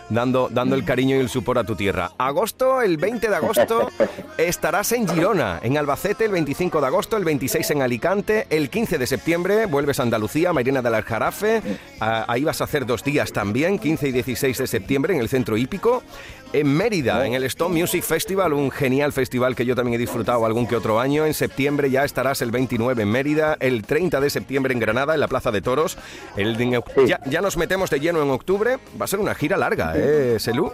dando, 0.10 0.50
dando 0.52 0.76
el 0.76 0.84
cariño 0.84 1.16
y 1.16 1.20
el 1.20 1.30
supor 1.30 1.58
a 1.58 1.64
tu 1.64 1.76
tierra. 1.76 2.12
Agosto, 2.18 2.82
el 2.82 2.98
20 2.98 3.30
de 3.30 3.36
agosto, 3.36 3.90
estarás 4.38 4.92
en 4.92 5.08
Girona, 5.08 5.60
en 5.62 5.78
Albacete 5.78 6.26
el 6.26 6.32
25 6.32 6.82
de 6.82 6.88
agosto, 6.88 7.18
el 7.18 7.26
26 7.26 7.72
en 7.72 7.82
Alicante, 7.82 8.48
el 8.50 8.70
15 8.70 8.98
de 8.98 9.08
septiembre 9.08 9.66
vuelves 9.66 10.00
a 10.00 10.04
Andalucía, 10.04 10.54
Marina 10.54 10.82
del 10.82 10.96
Aljarafe, 10.96 11.62
ah, 12.00 12.26
ahí 12.28 12.44
vas 12.44 12.62
a 12.62 12.66
hacer 12.66 12.86
dos 12.86 13.04
días 13.04 13.32
también, 13.32 13.80
15 13.80 14.10
y 14.10 14.12
16 14.12 14.58
de 14.58 14.68
septiembre 14.68 15.14
en 15.14 15.22
el 15.22 15.30
centro 15.30 15.58
hípico. 15.58 16.04
En 16.52 16.68
Mérida, 16.68 17.28
en 17.28 17.36
el 17.36 17.44
Stone 17.44 17.80
Music 17.80 18.02
Festival, 18.02 18.54
un 18.54 18.72
genial 18.72 19.14
festival 19.14 19.56
que 19.56 19.68
yo 19.68 19.76
también 19.76 19.94
he 19.94 19.98
disfrutado 20.00 20.48
algún 20.48 20.66
que 20.66 20.76
otro 20.76 21.00
año. 21.00 21.28
En 21.28 21.36
septiembre 21.36 21.92
ya 21.92 22.04
estarás 22.04 22.42
el 22.42 22.50
29 22.50 23.04
en 23.04 23.12
Mérida, 23.12 23.56
el 23.60 23.84
30 23.84 24.20
de 24.20 24.32
septiembre 24.32 24.74
en 24.74 24.80
Granada, 24.80 25.14
en 25.14 25.20
la 25.20 25.28
Plaza 25.28 25.52
de 25.52 25.62
Toros. 25.62 25.96
El, 26.36 26.58
ya, 27.06 27.20
ya 27.26 27.42
nos 27.42 27.56
metemos 27.56 27.92
de 27.92 28.00
lleno 28.00 28.24
en 28.24 28.32
octubre. 28.32 28.80
Va 29.00 29.06
a 29.06 29.08
ser 29.08 29.20
una 29.20 29.36
gira 29.36 29.58
larga, 29.58 29.94
¿eh, 29.96 30.38
Selú? 30.40 30.74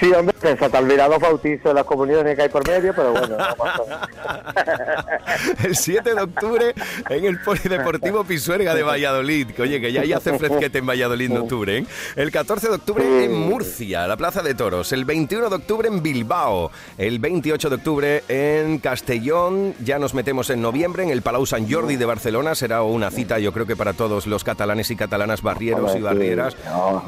Sí, 0.00 0.10
hombre, 0.12 0.34
ha 0.42 0.78
olvidado 0.78 1.10
los 1.10 1.20
bautizos 1.20 1.74
las 1.74 1.84
comuniones 1.84 2.34
que 2.34 2.42
hay 2.42 2.48
por 2.48 2.66
medio, 2.66 2.94
pero 2.94 3.12
bueno, 3.12 3.36
no 3.36 3.44
el 5.64 5.76
7 5.76 6.14
de 6.14 6.22
octubre 6.22 6.74
en 7.10 7.24
el 7.26 7.38
Polideportivo 7.42 8.24
Pisuerga 8.24 8.74
de 8.74 8.82
Valladolid. 8.82 9.48
Que, 9.48 9.60
oye, 9.60 9.78
que 9.78 9.92
ya, 9.92 10.02
ya 10.04 10.16
hace 10.16 10.38
fresquete 10.38 10.78
en 10.78 10.86
Valladolid 10.86 11.30
en 11.30 11.36
octubre. 11.36 11.78
¿eh? 11.78 11.86
El 12.16 12.30
14 12.30 12.68
de 12.68 12.74
octubre 12.76 13.24
en 13.24 13.34
Murcia, 13.34 14.06
la 14.06 14.16
Plaza 14.16 14.42
de 14.42 14.54
Toros. 14.54 14.90
El 14.92 15.04
21 15.04 15.50
de 15.50 15.56
octubre 15.56 15.88
en 15.88 16.02
Bilbao. 16.02 16.70
El 16.96 17.18
28 17.18 17.68
de 17.68 17.74
octubre 17.74 18.24
en 18.28 18.78
Castellón. 18.78 19.74
Ya 19.84 19.98
nos 19.98 20.14
metemos 20.14 20.48
en 20.48 20.62
noviembre 20.62 21.02
en 21.02 21.10
el 21.10 21.20
Palau 21.20 21.44
Sant 21.44 21.70
Jordi 21.70 21.96
de 21.96 22.06
Barcelona. 22.06 22.54
Será 22.54 22.82
una 22.82 23.10
cita, 23.10 23.38
yo 23.38 23.52
creo 23.52 23.66
que 23.66 23.76
para 23.76 23.92
todos 23.92 24.26
los 24.26 24.44
catalanes 24.44 24.90
y 24.90 24.96
catalanas, 24.96 25.42
barrieros 25.42 25.94
y 25.94 26.00
barrieras. 26.00 26.56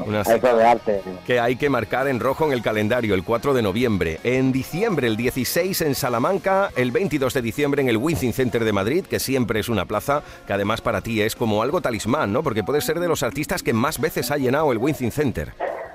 Una 0.05 0.23
cita 0.23 0.53
de 0.53 0.63
arte. 0.63 1.01
que 1.25 1.39
hay 1.39 1.55
que 1.55 1.71
marcar 1.71 2.07
en 2.07 2.19
rojo 2.19 2.45
en 2.45 2.51
el 2.51 2.61
calendario 2.61 2.82
el 2.91 3.23
4 3.23 3.53
de 3.53 3.61
noviembre. 3.61 4.19
En 4.23 4.51
diciembre, 4.51 5.07
el 5.07 5.15
16 5.15 5.81
en 5.81 5.95
Salamanca. 5.95 6.69
El 6.75 6.91
22 6.91 7.33
de 7.33 7.41
diciembre 7.41 7.81
en 7.81 7.87
el 7.87 7.97
Wincing 7.97 8.33
Center 8.33 8.63
de 8.63 8.73
Madrid, 8.73 9.05
que 9.05 9.19
siempre 9.19 9.61
es 9.61 9.69
una 9.69 9.85
plaza 9.85 10.21
que 10.45 10.53
además 10.53 10.81
para 10.81 11.01
ti 11.01 11.21
es 11.21 11.35
como 11.35 11.63
algo 11.63 11.81
talismán, 11.81 12.33
¿no? 12.33 12.43
Porque 12.43 12.63
puedes 12.63 12.83
ser 12.83 12.99
de 12.99 13.07
los 13.07 13.23
artistas 13.23 13.63
que 13.63 13.73
más 13.73 13.99
veces 13.99 14.31
ha 14.31 14.37
llenado 14.37 14.71
el 14.71 14.79
Wincing 14.79 15.11
Center. 15.11 15.53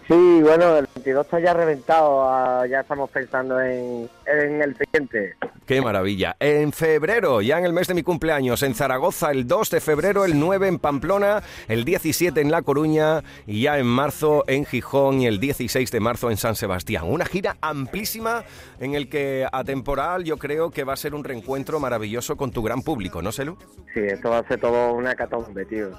Sí, 0.09 0.41
bueno, 0.43 0.79
el 0.79 0.89
22 0.95 1.27
está 1.27 1.39
ya 1.39 1.53
reventado, 1.53 2.23
ah, 2.27 2.67
ya 2.67 2.81
estamos 2.81 3.11
pensando 3.11 3.61
en, 3.61 4.09
en 4.25 4.63
el 4.63 4.75
siguiente. 4.75 5.37
Qué 5.67 5.83
maravilla. 5.83 6.35
En 6.41 6.73
febrero, 6.73 7.43
ya 7.43 7.59
en 7.59 7.67
el 7.67 7.75
mes 7.75 7.89
de 7.89 7.93
mi 7.93 8.03
cumpleaños, 8.03 8.63
en 8.63 8.75
Zaragoza, 8.75 9.31
el 9.31 9.47
2 9.47 9.69
de 9.69 9.81
febrero, 9.83 10.25
el 10.25 10.41
9 10.41 10.67
en 10.67 10.79
Pamplona, 10.79 11.43
el 11.69 11.85
17 11.85 12.41
en 12.41 12.51
La 12.51 12.63
Coruña 12.63 13.23
y 13.47 13.61
ya 13.61 13.79
en 13.79 13.85
marzo 13.85 14.45
en 14.47 14.65
Gijón 14.65 15.21
y 15.21 15.27
el 15.27 15.41
16 15.41 15.91
de 15.91 16.01
marzo 16.01 16.31
en 16.31 16.39
San 16.39 16.55
Sebastián. 16.55 17.05
Una 17.07 17.27
gira 17.27 17.59
amplísima 17.61 18.45
en 18.81 18.95
el 18.95 19.11
que 19.11 19.47
a 19.53 19.63
temporal 19.63 20.25
yo 20.25 20.39
creo 20.39 20.71
que 20.71 20.85
va 20.85 20.95
a 20.95 20.97
ser 20.97 21.15
un 21.15 21.23
reencuentro 21.23 21.81
maravilloso 21.81 22.35
con 22.39 22.51
tu 22.51 22.63
gran 22.63 22.81
público, 22.81 23.21
¿no, 23.21 23.31
Selu? 23.31 23.59
Sí, 23.93 24.01
esto 24.01 24.31
va 24.31 24.39
a 24.39 24.49
ser 24.49 24.59
todo 24.59 24.95
una 24.95 25.15
catombe, 25.15 25.67
tío. 25.67 25.91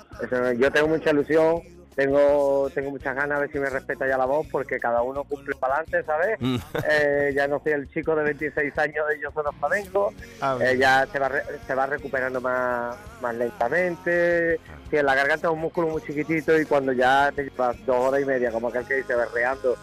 Yo 0.57 0.71
tengo 0.71 0.87
mucha 0.87 1.11
ilusión, 1.11 1.61
tengo 1.95 2.69
tengo 2.73 2.91
muchas 2.91 3.15
ganas 3.15 3.37
a 3.37 3.41
ver 3.41 3.51
si 3.51 3.59
me 3.59 3.69
respeta 3.69 4.07
ya 4.07 4.17
la 4.17 4.25
voz, 4.25 4.47
porque 4.51 4.79
cada 4.79 5.01
uno 5.01 5.23
cumple 5.23 5.55
para 5.55 5.75
adelante, 5.75 6.03
¿sabes? 6.05 6.37
Mm. 6.39 6.55
Eh, 6.89 7.33
ya 7.35 7.47
no 7.47 7.59
soy 7.63 7.73
el 7.73 7.89
chico 7.91 8.15
de 8.15 8.23
26 8.23 8.77
años 8.77 9.07
de 9.09 9.19
Yo 9.19 9.31
Soy 9.31 9.43
Flamenco, 9.59 10.13
A 10.41 10.55
ver. 10.55 10.67
eh, 10.69 10.77
ya 10.77 11.05
se 11.11 11.19
va, 11.19 11.29
re- 11.29 11.43
se 11.67 11.75
va 11.75 11.85
recuperando 11.87 12.39
más, 12.41 12.95
más 13.21 13.35
lentamente. 13.35 14.59
En 14.91 15.05
la 15.05 15.15
garganta 15.15 15.47
es 15.47 15.53
un 15.53 15.59
músculo 15.59 15.87
muy 15.87 16.01
chiquitito 16.01 16.57
y 16.59 16.65
cuando 16.65 16.91
ya 16.93 17.31
te 17.35 17.43
llevas 17.43 17.75
dos 17.85 17.97
horas 17.97 18.21
y 18.21 18.25
media, 18.25 18.51
como 18.51 18.69
aquel 18.69 18.85
que 18.85 18.95
dice, 18.95 19.15
berreando 19.15 19.75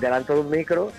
delante 0.00 0.32
de 0.32 0.40
un 0.40 0.50
micro, 0.50 0.90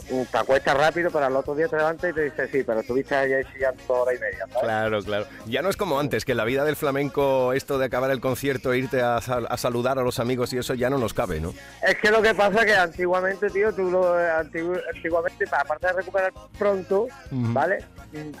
te 0.00 0.38
acuestas 0.38 0.76
rápido, 0.76 1.10
pero 1.10 1.24
al 1.26 1.36
otro 1.36 1.54
día 1.54 1.68
te 1.68 1.76
levantas 1.76 2.10
y 2.10 2.14
te 2.14 2.22
dices, 2.24 2.50
sí, 2.52 2.62
pero 2.64 2.80
estuviste 2.80 3.14
allá 3.14 3.36
chillando 3.52 3.82
dos 3.88 3.98
horas 4.00 4.14
y 4.16 4.20
media, 4.20 4.38
¿sabes? 4.48 4.60
Claro, 4.62 5.02
claro. 5.02 5.26
Ya 5.46 5.62
no 5.62 5.68
es 5.68 5.76
como 5.76 5.98
antes, 6.00 6.24
que 6.24 6.32
en 6.32 6.38
la 6.38 6.44
vida 6.44 6.64
del 6.64 6.76
flamenco, 6.76 7.52
esto 7.52 7.78
de 7.78 7.86
acabar 7.86 8.10
el 8.10 8.20
concierto, 8.20 8.72
e 8.72 8.78
irte 8.78 9.00
a, 9.02 9.20
sal- 9.20 9.46
a 9.48 9.56
saludar 9.56 9.98
a 9.98 10.02
los 10.02 10.18
amigos 10.18 10.52
y 10.52 10.58
eso 10.58 10.74
ya 10.74 10.90
no 10.90 10.98
nos 10.98 11.14
cabe, 11.14 11.40
¿no? 11.40 11.52
Es 11.86 11.96
que 11.98 12.10
lo 12.10 12.22
que 12.22 12.34
pasa 12.34 12.60
es 12.60 12.66
que 12.66 12.74
antiguamente, 12.74 13.48
tío, 13.50 13.72
tú 13.72 13.90
lo, 13.90 14.14
antigu- 14.16 14.80
antiguamente, 14.94 15.44
aparte 15.50 15.86
de 15.88 15.92
recuperar 15.94 16.32
pronto. 16.58 17.06
¿vale? 17.30 17.84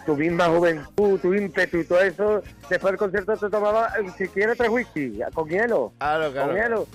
Tu 0.04 0.16
misma 0.16 0.46
juventud, 0.48 1.18
tu 1.20 1.32
ímpetu 1.34 1.78
y 1.78 1.84
todo 1.84 2.00
eso, 2.02 2.42
después 2.68 2.92
del 2.92 2.98
concierto 2.98 3.36
te 3.36 3.48
tomaba, 3.48 3.88
eh, 3.98 4.06
si 4.18 4.28
quieres, 4.28 4.58
tres 4.58 4.68
whisky, 4.70 5.20
con 5.34 5.48
hielo. 5.48 5.92
Claro, 5.98 6.32
Con 6.32 6.54
hielo. 6.54 6.86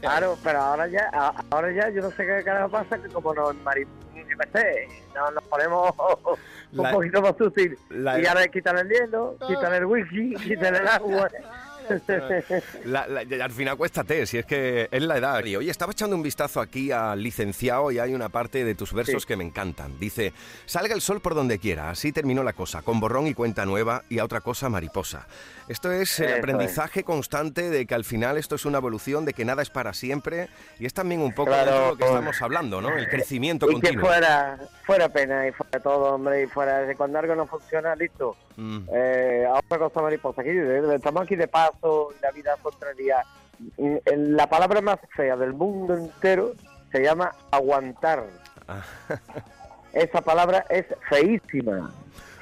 Claro, 0.00 0.36
pero 0.44 0.60
ahora 0.60 0.86
ya, 0.88 1.08
ahora 1.50 1.72
ya, 1.72 1.88
yo 1.90 2.02
no 2.02 2.10
sé 2.10 2.26
qué 2.26 2.42
carajo 2.44 2.70
pasa, 2.70 2.98
que 2.98 3.08
como 3.08 3.34
nos 3.34 3.54
sé, 4.52 4.88
nos, 5.14 5.34
nos 5.34 5.44
ponemos 5.44 5.92
un 6.72 6.82
La- 6.82 6.90
poquito 6.92 7.20
más 7.22 7.36
sutil. 7.36 7.78
la- 7.90 8.18
y 8.20 8.26
ahora 8.26 8.46
quitan 8.48 8.78
el 8.78 8.88
hielo, 8.88 9.36
quitan 9.46 9.74
el 9.74 9.84
whisky, 9.86 10.34
quitan 10.36 10.74
el 10.76 10.86
agua. 10.88 11.28
La- 12.84 13.06
la- 13.06 13.22
y 13.22 13.40
al 13.40 13.50
final 13.50 13.74
acuéstate, 13.74 14.26
si 14.26 14.38
es 14.38 14.46
que 14.46 14.88
es 14.90 15.02
la 15.02 15.16
edad. 15.18 15.44
Y 15.44 15.56
oye, 15.56 15.70
estaba 15.70 15.92
echando 15.92 16.16
un 16.16 16.22
vistazo 16.22 16.60
aquí 16.60 16.90
al 16.92 17.22
licenciado 17.22 17.90
y 17.90 17.98
hay 17.98 18.14
una 18.14 18.28
parte 18.28 18.64
de 18.64 18.74
tus 18.74 18.92
versos 18.92 19.22
Sí. 19.22 19.28
que 19.28 19.36
me 19.36 19.44
encantan. 19.44 19.98
Dice, 19.98 20.32
salga 20.66 20.94
el 20.94 21.00
sol 21.00 21.20
por 21.20 21.34
donde 21.34 21.58
quiera, 21.58 21.90
así 21.90 22.12
terminó 22.12 22.42
la 22.42 22.52
cosa, 22.52 22.82
con 22.82 23.00
borrón 23.00 23.26
y 23.26 23.34
cuenta 23.34 23.64
nueva 23.66 24.02
y 24.08 24.18
a 24.18 24.24
otra 24.24 24.40
cosa 24.40 24.68
mariposa. 24.68 25.26
Esto 25.68 25.92
es 25.92 26.18
el 26.18 26.26
Eso 26.26 26.34
es. 26.34 26.38
aprendizaje 26.40 27.04
constante 27.04 27.70
de 27.70 27.86
que 27.86 27.94
al 27.94 28.04
final 28.04 28.36
esto 28.38 28.56
es 28.56 28.64
una 28.64 28.78
evolución, 28.78 29.24
de 29.24 29.32
que 29.34 29.44
nada 29.44 29.62
es 29.62 29.70
para 29.70 29.92
siempre 29.92 30.48
y 30.80 30.86
es 30.86 30.94
también 30.94 31.20
un 31.20 31.32
poco 31.32 31.50
Claro. 31.50 31.70
de 31.70 31.88
lo 31.90 31.96
que 31.96 32.04
estamos 32.04 32.42
hablando, 32.42 32.80
¿no? 32.80 32.96
El 32.96 33.08
crecimiento 33.08 33.66
y 33.66 33.68
que 33.68 33.72
continuo. 33.74 34.06
fuera, 34.06 34.58
fuera 34.84 35.08
pena 35.08 35.46
y 35.46 35.52
fuera 35.52 35.80
todo, 35.80 36.14
hombre, 36.14 36.42
y 36.42 36.46
fuera 36.46 36.80
de 36.80 36.96
cuando 36.96 37.18
algo 37.20 37.36
no 37.36 37.46
funciona, 37.46 37.94
listo. 37.94 38.36
Mm. 38.56 38.78
Eh, 38.92 39.44
a 39.48 39.54
otra 39.58 39.78
cosa 39.78 40.02
mariposa. 40.02 40.42
Aquí, 40.42 40.50
estamos 40.94 41.22
aquí 41.22 41.36
de 41.36 41.46
y 41.82 42.22
la 42.22 42.30
vida 42.30 42.56
contraria. 42.62 43.24
Mm, 43.78 43.96
La 44.36 44.48
palabra 44.48 44.80
más 44.80 44.98
fea 45.16 45.36
del 45.36 45.52
mundo 45.52 45.94
entero 45.94 46.52
se 46.92 47.02
llama 47.02 47.32
aguantar. 47.50 48.24
Ah. 48.68 48.82
Esa 49.92 50.20
palabra 50.20 50.64
es 50.68 50.86
feísima. 51.08 51.92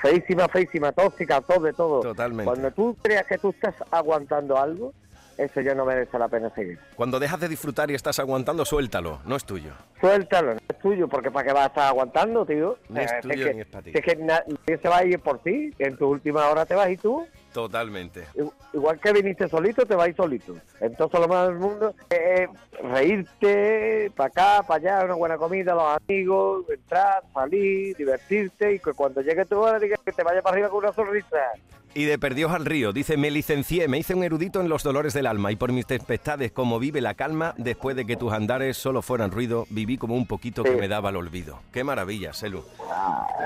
Feísima, 0.02 0.46
feísima, 0.48 0.92
tóxica, 0.92 1.40
todo 1.40 1.60
de 1.64 1.72
todo. 1.72 2.00
Totalmente. 2.00 2.44
Cuando 2.44 2.70
tú 2.70 2.96
creas 3.02 3.26
que 3.26 3.38
tú 3.38 3.50
estás 3.50 3.74
aguantando 3.90 4.56
algo, 4.56 4.92
eso 5.38 5.60
ya 5.60 5.74
no 5.74 5.84
merece 5.84 6.18
la 6.18 6.28
pena 6.28 6.50
seguir. 6.54 6.78
Cuando 6.94 7.18
dejas 7.18 7.40
de 7.40 7.48
disfrutar 7.48 7.90
y 7.90 7.94
estás 7.94 8.18
aguantando, 8.18 8.64
suéltalo, 8.64 9.20
no 9.24 9.34
es 9.36 9.44
tuyo. 9.44 9.72
Suéltalo, 10.00 10.54
no 10.54 10.60
es 10.68 10.78
tuyo, 10.78 11.08
porque 11.08 11.30
¿para 11.30 11.46
qué 11.48 11.52
vas 11.52 11.64
a 11.64 11.68
estar 11.68 11.88
aguantando, 11.88 12.44
tío? 12.46 12.76
Es 12.94 13.10
Eh, 13.10 13.18
tuyo 13.22 13.46
que, 13.46 13.54
ni 13.54 13.60
es 13.62 13.66
para 13.66 13.82
ti. 13.82 13.92
es 13.94 14.00
que 14.04 14.16
na- 14.16 14.44
nadie 14.46 14.78
se 14.80 14.88
va 14.88 14.98
a 14.98 15.04
ir 15.04 15.18
por 15.20 15.38
ti, 15.42 15.72
en 15.78 15.96
tu 15.96 16.08
última 16.08 16.48
hora 16.48 16.64
te 16.66 16.74
vas 16.74 16.90
y 16.90 16.96
tú. 16.96 17.26
Totalmente. 17.52 18.26
Igual 18.72 19.00
que 19.00 19.12
viniste 19.12 19.48
solito, 19.48 19.86
te 19.86 19.96
vas 19.96 20.14
solito. 20.14 20.54
Entonces 20.80 21.18
lo 21.18 21.28
más 21.28 21.48
del 21.48 21.58
mundo 21.58 21.94
es 22.10 22.48
reírte, 22.82 24.12
para 24.14 24.28
acá, 24.28 24.66
para 24.66 24.98
allá, 24.98 25.04
una 25.06 25.14
buena 25.14 25.36
comida, 25.38 25.74
los 25.74 25.96
amigos, 25.96 26.68
entrar, 26.68 27.22
salir, 27.32 27.96
divertirte 27.96 28.74
y 28.74 28.78
que 28.78 28.92
cuando 28.92 29.22
llegue 29.22 29.46
tu 29.46 29.58
hora 29.58 29.78
digas 29.78 29.98
que 30.04 30.12
te 30.12 30.22
vaya 30.22 30.42
para 30.42 30.54
arriba 30.54 30.68
con 30.68 30.84
una 30.84 30.92
sonrisa. 30.92 31.52
Y 31.94 32.04
de 32.04 32.18
Perdiós 32.18 32.52
al 32.52 32.64
río, 32.64 32.92
dice, 32.92 33.16
me 33.16 33.30
licencié, 33.30 33.88
me 33.88 33.98
hice 33.98 34.14
un 34.14 34.22
erudito 34.22 34.60
en 34.60 34.68
los 34.68 34.82
dolores 34.82 35.14
del 35.14 35.26
alma 35.26 35.50
y 35.50 35.56
por 35.56 35.72
mis 35.72 35.86
tempestades, 35.86 36.52
como 36.52 36.78
vive 36.78 37.00
la 37.00 37.14
calma, 37.14 37.54
después 37.56 37.96
de 37.96 38.04
que 38.06 38.16
tus 38.16 38.32
andares 38.32 38.76
solo 38.76 39.02
fueran 39.02 39.30
ruido, 39.32 39.66
viví 39.70 39.96
como 39.98 40.14
un 40.14 40.26
poquito 40.26 40.62
que 40.62 40.72
Sí. 40.72 40.76
me 40.76 40.86
daba 40.86 41.10
el 41.10 41.16
olvido. 41.16 41.60
Qué 41.72 41.82
maravilla, 41.82 42.32
Selu. 42.32 42.62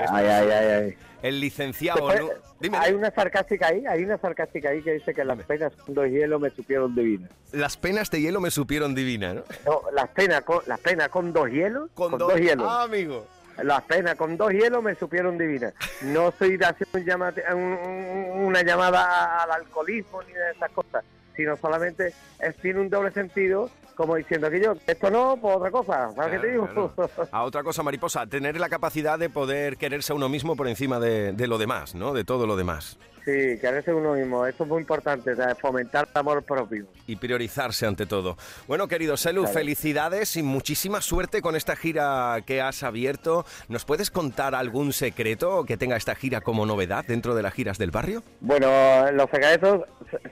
Ay, 0.09 0.25
ay, 0.27 0.49
ay, 0.51 0.67
ay. 0.83 0.93
El 1.23 1.39
licenciado, 1.39 2.09
Después, 2.09 2.35
¿no? 2.35 2.43
Dime, 2.59 2.77
hay 2.77 2.93
una 2.93 3.09
sarcástica 3.09 3.67
ahí, 3.67 3.85
hay 3.87 4.03
una 4.03 4.17
sarcástica 4.17 4.69
ahí 4.69 4.81
que 4.83 4.91
dice 4.93 5.13
que 5.13 5.23
las 5.23 5.41
penas 5.45 5.71
con 5.85 5.95
dos 5.95 6.07
hielos 6.07 6.39
me 6.41 6.49
supieron 6.49 6.93
divinas. 6.93 7.31
las 7.53 7.77
penas 7.77 8.11
de 8.11 8.21
hielo 8.21 8.41
me 8.41 8.51
supieron 8.51 8.93
divina, 8.93 9.33
¿no? 9.33 9.43
No, 9.65 9.81
las 9.93 10.09
penas 10.09 10.41
con, 10.41 10.59
las 10.67 10.79
penas 10.81 11.07
con 11.07 11.31
dos 11.31 11.49
hielos, 11.49 11.89
con, 11.93 12.11
dos, 12.11 12.19
dos- 12.33 12.39
hielos. 12.39 12.67
Ah, 12.69 12.83
amigo. 12.83 13.25
Las 13.61 13.83
penas 13.83 14.15
con 14.15 14.35
dos 14.35 14.51
hielos 14.51 14.81
me 14.81 14.95
supieron 14.95 15.37
divinas. 15.37 15.73
No 16.01 16.29
estoy 16.29 16.55
haciendo 16.55 16.97
un 16.99 17.05
llamate- 17.05 17.43
un- 17.53 18.45
una 18.45 18.63
llamada 18.63 19.43
al 19.43 19.51
alcoholismo 19.51 20.23
ni 20.23 20.33
de 20.33 20.51
esas 20.51 20.71
cosas, 20.71 21.03
sino 21.35 21.55
solamente 21.57 22.13
es, 22.39 22.55
tiene 22.57 22.79
un 22.79 22.89
doble 22.89 23.11
sentido, 23.11 23.69
como 23.95 24.15
diciendo 24.15 24.49
que 24.49 24.59
yo, 24.59 24.73
esto 24.87 25.11
no, 25.11 25.37
pues 25.39 25.55
otra 25.55 25.69
cosa. 25.69 26.11
¿Sabes 26.15 26.31
qué 26.31 26.39
te 26.39 26.51
digo? 26.51 26.93
A 27.31 27.43
otra 27.43 27.61
cosa, 27.63 27.83
mariposa, 27.83 28.25
tener 28.25 28.59
la 28.59 28.69
capacidad 28.69 29.19
de 29.19 29.29
poder 29.29 29.77
quererse 29.77 30.13
a 30.13 30.15
uno 30.15 30.29
mismo 30.29 30.55
por 30.55 30.67
encima 30.67 30.99
de, 30.99 31.33
de 31.33 31.47
lo 31.47 31.59
demás, 31.59 31.93
¿no? 31.93 32.13
De 32.13 32.23
todo 32.23 32.47
lo 32.47 32.55
demás. 32.55 32.97
Sí, 33.25 33.57
quererse 33.59 33.93
uno 33.93 34.13
mismo. 34.13 34.45
Esto 34.45 34.63
es 34.63 34.69
muy 34.69 34.81
importante, 34.81 35.33
sea, 35.35 35.55
fomentar 35.55 36.09
el 36.13 36.19
amor 36.19 36.43
propio. 36.43 36.85
Y 37.07 37.15
priorizarse 37.15 37.85
ante 37.85 38.05
todo. 38.05 38.37
Bueno, 38.67 38.87
querido 38.89 39.15
Selu, 39.15 39.41
Claro. 39.43 39.53
felicidades 39.53 40.35
y 40.35 40.43
muchísima 40.43 40.99
suerte 40.99 41.41
con 41.41 41.55
esta 41.55 41.75
gira 41.77 42.37
que 42.45 42.61
has 42.61 42.83
abierto. 42.83 43.45
¿Nos 43.69 43.85
puedes 43.85 44.11
contar 44.11 44.55
algún 44.55 44.91
secreto 44.91 45.63
que 45.65 45.77
tenga 45.77 45.95
esta 45.95 46.15
gira 46.15 46.41
como 46.41 46.65
novedad 46.65 47.05
dentro 47.07 47.33
de 47.33 47.43
las 47.43 47.53
giras 47.53 47.77
del 47.77 47.91
barrio? 47.91 48.23
Bueno, 48.41 48.67
los 49.13 49.29
secretos, 49.29 49.81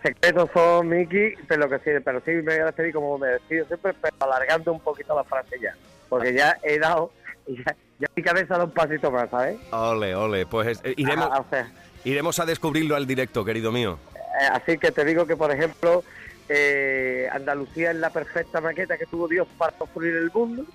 secretos 0.03 0.49
son 0.53 0.89
Miki, 0.89 1.33
pero 1.47 1.69
que 1.69 1.77
sí, 1.79 1.91
pero 2.03 2.21
sí 2.25 2.31
me 2.31 2.61
voy 2.61 2.91
como 2.91 3.17
me 3.17 3.27
despido 3.27 3.65
siempre, 3.67 3.93
pero 4.01 4.15
alargando 4.19 4.73
un 4.73 4.79
poquito 4.81 5.15
la 5.15 5.23
frase 5.23 5.55
ya. 5.61 5.73
Porque 6.09 6.33
ya 6.33 6.57
he 6.63 6.77
dado, 6.77 7.11
ya, 7.47 7.75
ya 7.99 8.07
mi 8.15 8.21
cabeza 8.23 8.57
da 8.57 8.65
un 8.65 8.71
pasito 8.71 9.09
más, 9.11 9.29
¿sabes? 9.29 9.57
Ole, 9.71 10.13
ole, 10.13 10.45
pues 10.45 10.81
eh, 10.83 10.93
iremos, 10.97 11.29
Ah, 11.31 11.39
o 11.39 11.49
sea, 11.49 11.71
iremos 12.03 12.39
a 12.39 12.45
descubrirlo 12.45 12.95
al 12.95 13.05
directo, 13.07 13.43
querido 13.45 13.71
mío. 13.71 13.97
Eh, 14.15 14.47
Así 14.51 14.77
que 14.77 14.91
te 14.91 15.05
digo 15.05 15.25
que, 15.25 15.35
por 15.35 15.51
ejemplo, 15.51 16.03
eh, 16.49 17.27
Andalucía 17.31 17.91
es 17.91 17.97
la 17.97 18.09
perfecta 18.09 18.61
maqueta 18.61 18.97
que 18.97 19.05
tuvo 19.05 19.27
Dios 19.27 19.47
para 19.57 19.71
construir 19.77 20.15
el 20.15 20.31
mundo, 20.31 20.65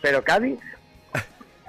pero 0.00 0.22
Cádiz 0.22 0.58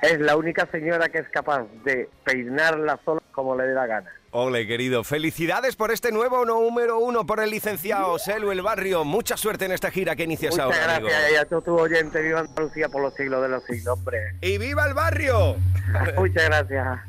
es 0.02 0.20
la 0.20 0.36
única 0.36 0.68
señora 0.72 1.10
que 1.10 1.20
es 1.20 1.30
capaz 1.30 1.66
de 1.84 2.10
peinarla 2.24 3.00
sola 3.06 3.22
como 3.32 3.56
le 3.56 3.64
dé 3.66 3.74
la 3.74 3.88
gana. 3.88 4.10
Ole, 4.36 4.66
querido, 4.66 5.04
felicidades 5.04 5.76
por 5.76 5.92
este 5.92 6.12
nuevo 6.12 6.44
número 6.44 6.98
uno 6.98 7.24
por 7.24 7.40
el 7.40 7.52
licenciado 7.52 8.18
Selu 8.18 8.52
El 8.52 8.64
Barrio. 8.64 9.04
Mucha 9.06 9.38
suerte 9.38 9.66
en 9.66 9.72
esta 9.74 9.92
gira 9.92 10.16
que 10.16 10.24
inicias 10.24 10.54
Muchas 10.54 10.66
ahora, 10.66 10.78
gracias 11.00 11.14
amigo. 11.14 11.34
y 11.34 11.36
a 11.38 11.46
todos 11.46 11.64
tus 11.66 11.82
oyentes. 11.82 12.24
Viva 12.24 12.40
Andalucía 12.40 12.90
por 12.90 13.04
los 13.04 13.14
siglos 13.14 13.44
de 13.44 13.50
los 13.50 13.64
siglos, 13.66 13.88
hombre. 14.00 14.18
¡Y 14.42 14.58
viva 14.58 14.88
el 14.88 14.96
barrio! 14.96 15.56
Muchas 16.18 16.46
gracias. 16.46 17.00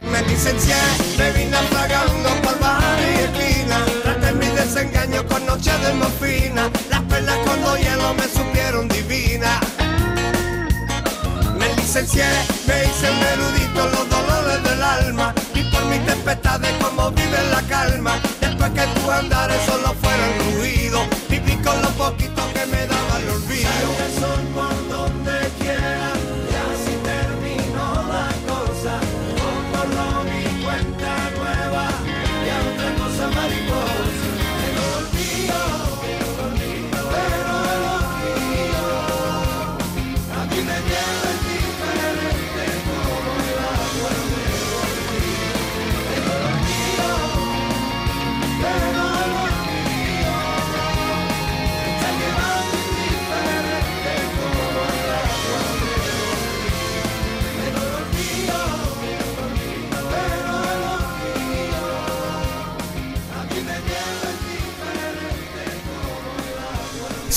Me 0.00 0.22
licencié, 0.22 0.76
me 1.16 1.32
vine 1.32 1.56
pagando 1.72 2.30
por 2.42 2.58
bar 2.60 2.98
y 3.00 3.20
esquina. 3.20 3.84
Traté 4.02 4.32
mi 4.32 4.46
desengaño 4.46 5.26
con 5.26 5.44
noche 5.44 5.72
de 5.78 5.92
morfina. 5.94 6.70
Las 6.88 7.02
perlas 7.02 7.36
con 7.38 7.60
dos 7.62 7.78
hielo 7.78 8.14
me 8.14 8.28
supieron 8.28 8.88
divina. 8.88 9.60
Me 11.58 11.74
licencié, 11.74 12.26
me 12.66 12.84
hice 12.84 13.10
un 13.10 13.22
erudito 13.32 13.88
los 13.88 14.08
dolores 14.08 14.62
del 14.62 14.82
alma. 14.82 15.34
Y 15.54 15.62
por 15.64 15.84
mis 15.86 16.04
tempestades 16.06 16.72
como 16.80 17.10
vive 17.10 17.38
la 17.50 17.62
calma. 17.62 18.20
Después 18.40 18.70
que 18.70 18.86
tu 19.00 19.10
andares 19.10 19.60
solo 19.66 19.94
fueron 19.94 20.58
ruido. 20.58 21.00
Viví 21.28 21.56
con 21.56 21.80
lo 21.82 21.90
poquito 21.90 22.42
que 22.54 22.66
me 22.66 22.86
daba 22.86 23.18
el 23.18 23.28
olvido. 23.30 23.58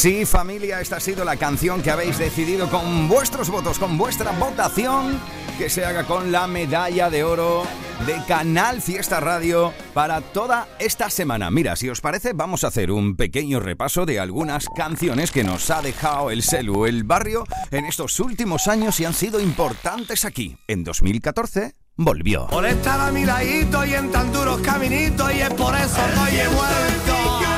Sí, 0.01 0.25
familia, 0.25 0.81
esta 0.81 0.95
ha 0.95 0.99
sido 0.99 1.23
la 1.23 1.35
canción 1.35 1.83
que 1.83 1.91
habéis 1.91 2.17
decidido 2.17 2.71
con 2.71 3.07
vuestros 3.07 3.51
votos, 3.51 3.77
con 3.77 3.99
vuestra 3.99 4.31
votación, 4.31 5.19
que 5.59 5.69
se 5.69 5.85
haga 5.85 6.05
con 6.05 6.31
la 6.31 6.47
medalla 6.47 7.11
de 7.11 7.23
oro 7.23 7.67
de 8.05 8.21
Canal 8.27 8.81
Fiesta 8.81 9.19
Radio 9.19 9.73
para 9.93 10.21
toda 10.21 10.67
esta 10.79 11.09
semana. 11.09 11.51
Mira, 11.51 11.75
si 11.75 11.89
os 11.89 12.01
parece, 12.01 12.33
vamos 12.33 12.63
a 12.63 12.67
hacer 12.67 12.91
un 12.91 13.15
pequeño 13.15 13.59
repaso 13.59 14.05
de 14.05 14.19
algunas 14.19 14.67
canciones 14.75 15.31
que 15.31 15.43
nos 15.43 15.69
ha 15.69 15.81
dejado 15.81 16.31
el 16.31 16.43
Celu, 16.43 16.85
el 16.85 17.03
barrio, 17.03 17.43
en 17.69 17.85
estos 17.85 18.19
últimos 18.19 18.67
años 18.67 18.99
y 18.99 19.05
han 19.05 19.13
sido 19.13 19.39
importantes 19.39 20.25
aquí. 20.25 20.57
En 20.67 20.83
2014 20.83 21.75
volvió. 21.95 22.47
Por 22.47 22.65
estar 22.65 22.99
a 22.99 23.11
mi 23.11 23.25
ladito 23.25 23.85
y 23.85 23.93
en 23.93 24.11
tan 24.11 24.31
duros 24.31 24.61
caminitos 24.61 25.33
y 25.33 25.41
es 25.41 25.53
por 25.53 25.75
eso 25.75 26.01
hoy 26.23 26.35
he 26.35 26.47
vuelto. 26.47 27.50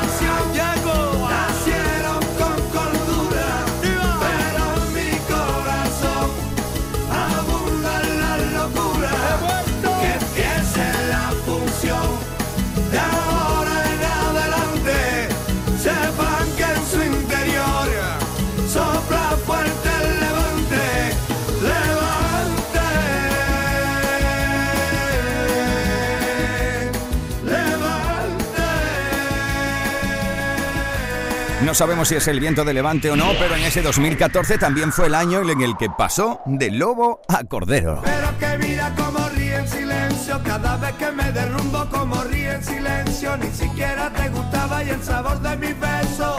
No 31.73 31.77
sabemos 31.77 32.07
si 32.07 32.13
es 32.13 32.27
el 32.27 32.39
viento 32.39 32.63
de 32.63 32.71
levante 32.71 33.09
o 33.09 33.15
no, 33.15 33.31
pero 33.39 33.55
en 33.55 33.63
ese 33.63 33.81
2014 33.81 34.59
también 34.59 34.91
fue 34.91 35.07
el 35.07 35.15
año 35.15 35.41
en 35.41 35.59
el 35.59 35.75
que 35.75 35.89
pasó 35.89 36.39
de 36.45 36.69
lobo 36.69 37.21
a 37.27 37.43
cordero. 37.45 37.99
Pero 38.03 38.37
que 38.37 38.57
mira 38.59 38.93
como 38.95 39.27
ríe 39.29 39.55
en 39.55 39.67
silencio 39.67 40.39
Cada 40.43 40.77
vez 40.77 40.91
que 40.97 41.11
me 41.11 41.31
derrumbo 41.31 41.89
como 41.89 42.23
ríe 42.25 42.53
en 42.53 42.63
silencio 42.63 43.35
Ni 43.37 43.49
siquiera 43.49 44.13
te 44.13 44.29
gustaba 44.29 44.83
y 44.83 44.89
el 44.89 45.01
sabor 45.01 45.41
de 45.41 45.57
mi 45.57 45.73
beso 45.73 46.37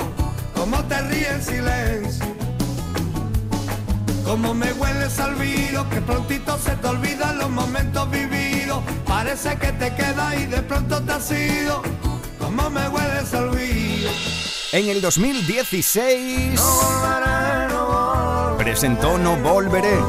Como 0.54 0.84
te 0.84 1.02
ríe 1.02 1.28
en 1.28 1.42
silencio. 1.42 2.26
Como 4.24 4.54
me 4.54 4.72
hueles 4.72 5.18
al 5.18 5.34
vino 5.34 5.90
Que 5.90 6.00
prontito 6.00 6.56
se 6.58 6.76
te 6.76 6.86
olvidan 6.86 7.38
los 7.38 7.50
momentos 7.50 8.08
vividos 8.08 8.84
Parece 9.04 9.56
que 9.56 9.72
te 9.72 9.92
queda 9.96 10.36
y 10.36 10.46
de 10.46 10.62
pronto 10.62 11.02
te 11.02 11.10
has 11.10 11.28
ido. 11.32 11.82
Como 12.38 12.70
me 12.70 12.88
hueles 12.88 13.34
al 13.34 13.50
vino 13.50 14.43
En 14.74 14.88
el 14.88 15.00
2016 15.00 16.60
presentó 18.58 19.16
No 19.18 19.36
Volveré. 19.36 20.00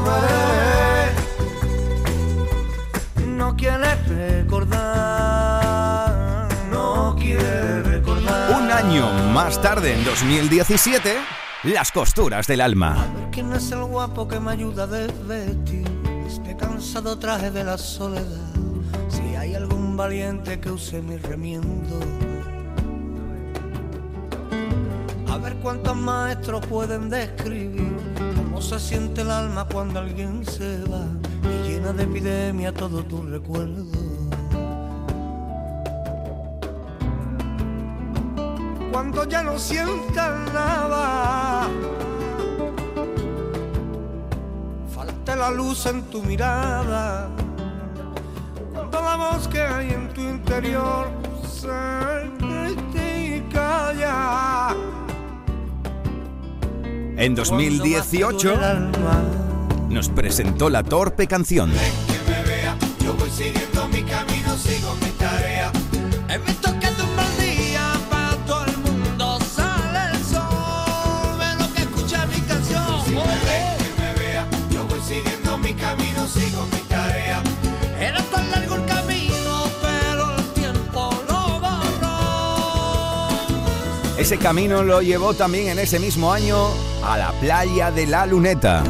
No 3.28 3.54
quieres 3.54 4.08
recordar 4.08 4.88
No 6.68 7.14
quieres 7.16 7.86
recordar 7.86 8.60
Un 8.60 8.72
año 8.72 9.08
más 9.32 9.62
tarde, 9.62 9.94
en 9.94 10.04
2017, 10.04 11.14
Las 11.62 11.92
costuras 11.92 12.48
del 12.48 12.60
alma. 12.60 13.06
¿Quién 13.30 13.52
es 13.52 13.70
el 13.70 13.84
guapo 13.84 14.26
que 14.26 14.40
me 14.40 14.50
ayuda 14.50 14.82
a 14.82 14.88
desvestir 14.88 15.86
este 16.26 16.56
cansado 16.56 17.16
traje 17.20 17.52
de 17.52 17.62
la 17.62 17.78
soledad? 17.78 18.50
Si 19.10 19.36
hay 19.36 19.54
algún 19.54 19.96
valiente 19.96 20.58
que 20.58 20.72
use 20.72 21.00
mi 21.02 21.18
remiendo. 21.18 22.35
Cuántos 25.62 25.96
maestros 25.96 26.64
pueden 26.66 27.10
describir 27.10 27.96
cómo 28.36 28.62
se 28.62 28.78
siente 28.78 29.22
el 29.22 29.30
alma 29.30 29.66
cuando 29.66 30.00
alguien 30.00 30.44
se 30.44 30.82
va 30.84 31.06
y 31.42 31.68
llena 31.68 31.92
de 31.92 32.04
epidemia 32.04 32.72
todo 32.72 33.02
tu 33.04 33.22
recuerdo. 33.22 33.84
Cuando 38.92 39.24
ya 39.24 39.42
no 39.42 39.58
sientas 39.58 40.52
nada, 40.54 41.68
falta 44.94 45.36
la 45.36 45.50
luz 45.50 45.84
en 45.86 46.02
tu 46.04 46.22
mirada. 46.22 47.28
Cuando 48.72 49.02
la 49.02 49.16
voz 49.16 49.48
que 49.48 49.60
hay 49.60 49.90
en 49.90 50.08
tu 50.14 50.20
interior 50.20 51.08
se 51.42 51.68
y 52.94 53.40
calla. 53.52 54.74
En 57.16 57.34
2018 57.34 58.54
nos 59.88 60.08
presentó 60.10 60.68
la 60.68 60.82
torpe 60.82 61.26
canción. 61.26 61.72
Ese 84.18 84.38
camino 84.38 84.82
lo 84.82 85.02
llevó 85.02 85.34
también 85.34 85.68
en 85.68 85.78
ese 85.78 85.98
mismo 85.98 86.32
año 86.32 86.56
a 87.04 87.18
la 87.18 87.32
playa 87.32 87.90
de 87.90 88.06
la 88.06 88.24
Luneta. 88.24 88.82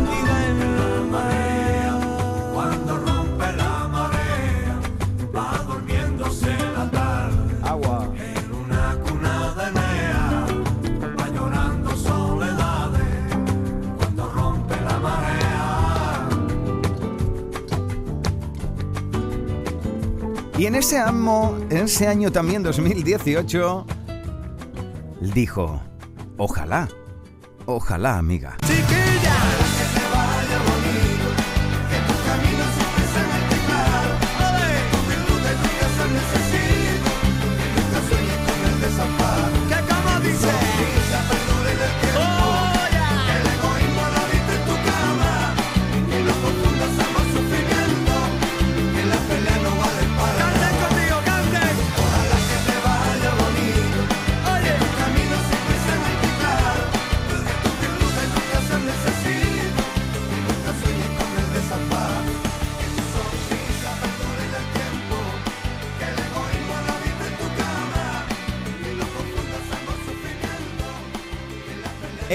Y 20.59 20.64
en 20.64 20.74
ese, 20.74 20.99
año, 20.99 21.55
en 21.68 21.85
ese 21.85 22.07
año 22.07 22.33
también, 22.33 22.62
2018, 22.62 23.87
dijo, 25.33 25.81
ojalá, 26.37 26.89
ojalá, 27.66 28.18
amiga. 28.18 28.57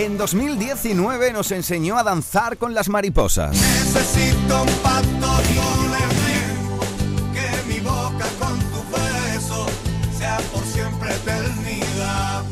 En 0.02 0.18
2019 0.18 1.32
nos 1.32 1.52
enseñó 1.52 1.96
a 1.96 2.02
danzar 2.02 2.58
con 2.58 2.74
las 2.74 2.90
mariposas. 2.90 3.52
Necesito 3.52 4.64
un 4.64 4.70
pacto 4.82 5.28
con 5.28 5.94
el 5.94 6.10
tiempo, 6.26 6.84
que 7.32 7.72
mi 7.72 7.80
boca 7.82 8.26
con 8.40 8.58
tu 8.58 8.82
beso 8.90 9.68
sea 10.18 10.40
por 10.52 10.64
siempre 10.64 11.14
eternidad. 11.14 12.44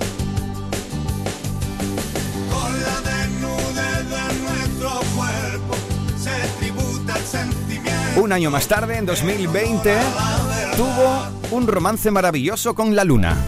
Con 2.52 2.82
la 2.84 3.02
desnudez 3.10 4.10
de 4.12 4.42
nuestro 4.44 4.90
cuerpo 5.16 5.76
se 6.22 6.64
tributa 6.64 7.18
el 7.18 7.26
sentimiento. 7.26 8.22
Un 8.22 8.32
año 8.32 8.52
más 8.52 8.68
tarde, 8.68 8.98
en 8.98 9.08
2020, 9.08 9.98
tuvo 10.78 11.30
un 11.50 11.66
romance 11.66 12.12
maravilloso 12.12 12.76
con 12.76 12.96
la 12.96 13.04
luna. 13.04 13.44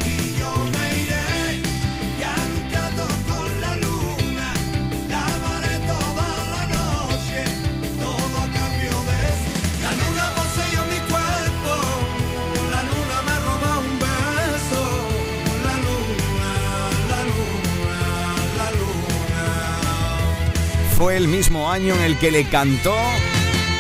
El 21.22 21.28
mismo 21.28 21.72
año 21.72 21.94
en 21.94 22.02
el 22.02 22.18
que 22.18 22.32
le 22.32 22.46
cantó 22.46 22.96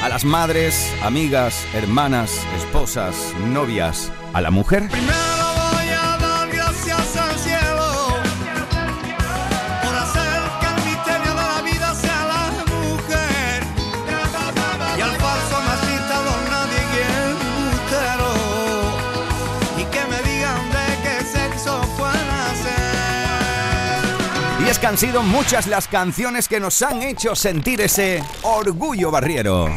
a 0.03 0.09
las 0.09 0.25
madres, 0.25 0.93
amigas, 1.01 1.65
hermanas, 1.73 2.45
esposas, 2.55 3.15
novias, 3.47 4.11
a 4.33 4.41
la 4.41 4.51
mujer. 4.51 4.83
Ser. 24.71 24.71
Y 24.71 24.73
es 24.73 24.79
que 24.79 24.87
han 24.87 24.97
sido 24.97 25.23
muchas 25.23 25.67
las 25.67 25.87
canciones 25.87 26.47
que 26.47 26.59
nos 26.59 26.81
han 26.81 27.01
hecho 27.01 27.35
sentir 27.35 27.81
ese 27.81 28.23
orgullo 28.43 29.11
barriero. 29.11 29.67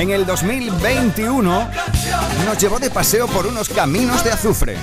En 0.00 0.08
el 0.08 0.24
2021 0.24 1.68
nos 2.46 2.58
llevó 2.58 2.78
de 2.78 2.88
paseo 2.88 3.26
por 3.26 3.46
unos 3.46 3.68
caminos 3.68 4.24
de 4.24 4.32
azufre. 4.32 4.78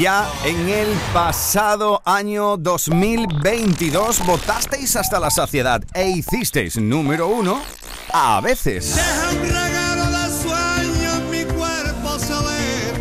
Ya 0.00 0.26
en 0.46 0.66
el 0.70 0.88
pasado 1.12 2.00
año 2.06 2.56
2022 2.56 4.24
votasteis 4.24 4.96
hasta 4.96 5.20
la 5.20 5.28
saciedad 5.28 5.82
e 5.92 6.08
hicisteis 6.08 6.78
número 6.78 7.28
uno 7.28 7.60
a 8.10 8.40
veces. 8.40 8.96
Deja 8.96 9.28
un 9.28 9.42
regalo 9.42 10.04
de 10.06 10.42
sueño 10.42 11.20
mi 11.30 11.44
cuerpo 11.54 12.18
saber. 12.18 12.94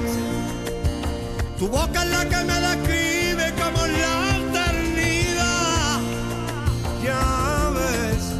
Tu 1.58 1.70
boca 1.70 2.04
es 2.04 2.10
la 2.10 2.28
que 2.28 2.44
me 2.44 2.60
describe 2.60 3.54
como 3.54 3.88
la 3.88 4.38
eternidad. 4.60 6.00
Ya 7.02 7.72
ves, 7.76 8.34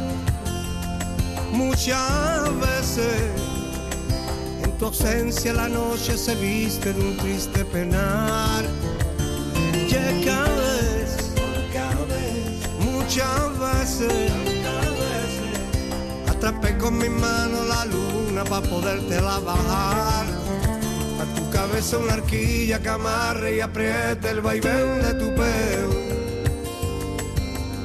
muchas 1.50 2.60
veces 2.60 3.30
en 4.62 4.76
tu 4.76 4.84
ausencia 4.84 5.54
la 5.54 5.68
noche 5.68 6.18
se 6.18 6.34
viste 6.34 6.92
de 6.92 7.00
un 7.00 7.16
triste 7.16 7.64
penar. 7.64 8.39
Atrapé 16.28 16.78
con 16.78 16.96
mi 16.96 17.08
mano 17.08 17.64
la 17.64 17.84
luna 17.84 18.44
para 18.44 18.66
podértela 18.66 19.38
bajar. 19.40 20.26
A 21.20 21.24
tu 21.34 21.50
cabeza 21.50 21.98
una 21.98 22.14
arquilla 22.14 22.80
que 22.80 22.88
amarre 22.88 23.56
y 23.56 23.60
apriete 23.60 24.30
el 24.30 24.40
vaivén 24.40 25.02
de 25.02 25.14
tu 25.14 25.34
pelo. 25.34 26.00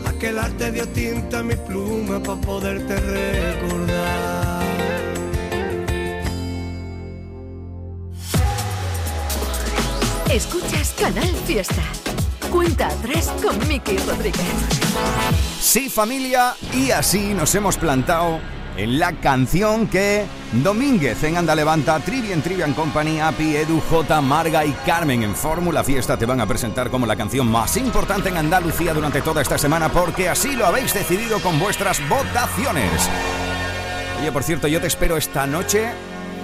Aquel 0.05 0.39
arte 0.39 0.71
dio 0.71 0.87
tinta 0.87 1.39
a 1.39 1.43
mi 1.43 1.55
pluma 1.55 2.23
para 2.23 2.39
poderte 2.39 2.95
recordar. 2.95 4.63
Escuchas 10.29 10.93
Canal 10.97 11.29
Fiesta. 11.45 11.83
Cuenta 12.55 12.87
atrás 12.87 13.33
con 13.43 13.67
Miki 13.67 13.97
Rodríguez. 13.97 14.39
Sí, 15.59 15.89
familia, 15.89 16.55
y 16.73 16.89
así 16.89 17.33
nos 17.33 17.53
hemos 17.53 17.75
plantado 17.75 18.39
en 18.77 18.97
la 18.97 19.11
canción 19.11 19.87
que 19.87 20.25
Domínguez 20.63 21.21
en 21.25 21.35
Anda 21.35 21.53
Levanta, 21.53 21.99
Trivian 21.99 22.41
Trivian 22.41 22.73
Company, 22.73 23.19
Api, 23.19 23.57
Edu, 23.57 23.81
J, 23.89 24.21
Marga 24.21 24.65
y 24.65 24.71
Carmen 24.85 25.23
en 25.23 25.35
Fórmula 25.35 25.83
Fiesta 25.83 26.15
te 26.15 26.25
van 26.25 26.39
a 26.39 26.47
presentar 26.47 26.89
como 26.89 27.05
la 27.05 27.17
canción 27.17 27.45
más 27.45 27.75
importante 27.75 28.29
en 28.29 28.37
Andalucía 28.37 28.93
durante 28.93 29.21
toda 29.21 29.41
esta 29.41 29.57
semana 29.57 29.89
porque 29.89 30.29
así 30.29 30.55
lo 30.55 30.65
habéis 30.65 30.93
decidido 30.93 31.41
con 31.41 31.59
vuestras 31.59 31.99
votaciones. 32.07 33.09
Oye, 34.21 34.31
por 34.31 34.43
cierto, 34.43 34.69
yo 34.69 34.79
te 34.79 34.87
espero 34.87 35.17
esta 35.17 35.45
noche 35.45 35.89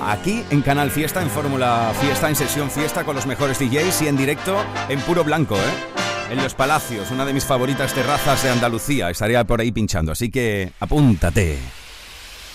aquí 0.06 0.44
en 0.50 0.62
Canal 0.62 0.92
Fiesta, 0.92 1.22
en 1.22 1.30
Fórmula 1.30 1.94
Fiesta, 2.02 2.28
en 2.28 2.36
sesión 2.36 2.70
fiesta 2.70 3.06
con 3.06 3.16
los 3.16 3.26
mejores 3.26 3.60
DJs 3.60 4.02
y 4.02 4.08
en 4.10 4.18
directo 4.18 4.58
en 4.90 5.00
puro 5.00 5.24
blanco, 5.24 5.56
¿eh? 5.56 5.91
En 6.32 6.42
Los 6.42 6.54
Palacios, 6.54 7.12
una 7.12 7.26
de 7.26 7.34
mis 7.34 7.44
favoritas 7.44 7.94
terrazas 7.94 8.42
de 8.42 8.50
Andalucía. 8.50 9.10
Estaría 9.10 9.44
por 9.44 9.60
ahí 9.60 9.74
pinchando, 9.74 10.14
así 10.14 10.32
que 10.32 10.72
apúntate. 10.80 11.60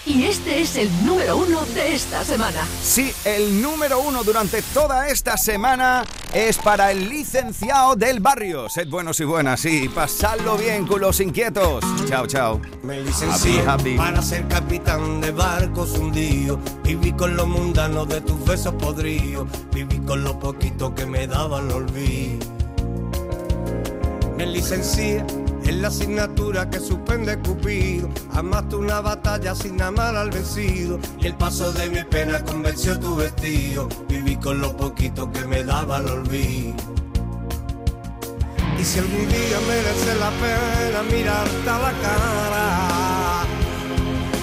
Y 0.07 0.25
este 0.25 0.63
es 0.63 0.77
el 0.77 0.89
número 1.05 1.37
uno 1.37 1.61
de 1.75 1.95
esta 1.95 2.25
semana. 2.25 2.67
Sí, 2.83 3.13
el 3.27 3.61
número 3.61 4.01
uno 4.01 4.25
durante 4.25 4.63
toda 4.63 5.09
esta 5.09 5.37
semana 5.37 6.05
es 6.33 6.57
para 6.57 6.91
el 6.91 7.11
licenciado 7.11 7.97
del 7.97 8.21
barrio. 8.21 8.71
Sed 8.71 8.89
buenos 8.89 9.21
y 9.21 9.25
buenas, 9.25 9.61
sí, 9.61 9.91
pasadlo 9.95 10.57
bien, 10.57 10.87
culos 10.87 11.21
inquietos. 11.21 11.85
Chao, 12.09 12.27
chao. 12.27 12.63
Me 12.83 13.03
licencié 13.03 13.63
para 13.95 14.23
ser 14.23 14.49
capitán 14.49 15.21
de 15.21 15.33
barcos 15.33 15.91
hundidos. 15.99 16.61
Viví 16.83 17.13
con 17.13 17.37
lo 17.37 17.47
mundano 17.47 18.07
de 18.07 18.23
tus 18.23 18.43
besos 18.43 18.73
podridos. 18.77 19.47
Viví 19.71 19.99
con 19.99 20.25
lo 20.25 20.39
poquito 20.39 20.95
que 20.95 21.05
me 21.05 21.27
daban 21.27 21.71
olvido. 21.71 22.56
Me 24.37 24.45
licencié 24.45 25.25
en 25.65 25.81
la 25.81 25.89
asignatura 25.89 26.69
que 26.69 26.79
suspende 26.79 27.39
Cupido. 27.39 28.11
Amaste 28.35 28.77
una 28.77 29.01
batalla 29.01 29.55
sin 29.55 29.81
amar 29.81 30.15
al 30.15 30.31
vencido. 30.31 30.99
Y 31.19 31.27
el 31.27 31.35
paso 31.35 31.73
de 31.73 31.89
mi 31.89 32.05
pena 32.05 32.45
convenció 32.45 32.99
tu 33.01 33.17
vestido. 33.17 33.89
Viví 34.09 34.37
con 34.37 34.61
lo 34.61 34.77
poquito 34.77 35.33
que 35.33 35.45
me 35.47 35.65
daba 35.65 35.99
el 35.99 36.09
olvido. 36.09 36.75
Y 38.79 38.85
si 38.85 38.99
algún 38.99 39.27
día 39.27 39.59
merece 39.67 40.15
la 40.17 40.31
pena 40.33 41.03
mirarte 41.11 41.71
a 41.71 41.79
la 41.79 41.93
cara, 42.03 43.45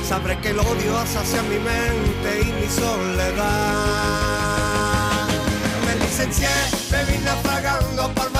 sabré 0.08 0.40
que 0.40 0.50
el 0.50 0.60
odio 0.60 0.98
hacia 0.98 1.44
mi 1.44 1.60
mente 1.60 2.42
y 2.42 2.52
mi 2.60 2.68
soledad. 2.68 3.44
Me 5.86 5.96
licencié, 6.04 6.50
me 6.92 7.06
vine 7.12 7.30
afragando 7.30 8.12
por 8.16 8.33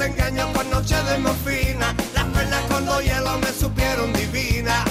en 0.00 0.10
mi 0.10 0.16
desengaño 0.16 0.52
por 0.52 0.66
noche 0.66 0.96
de 1.04 1.18
morfina. 1.18 1.94
Las 2.14 2.24
penas 2.24 2.60
con 2.68 2.86
dos 2.86 3.02
hielos 3.02 3.38
me 3.40 3.52
supieron 3.52 4.12
divina. 4.12 4.84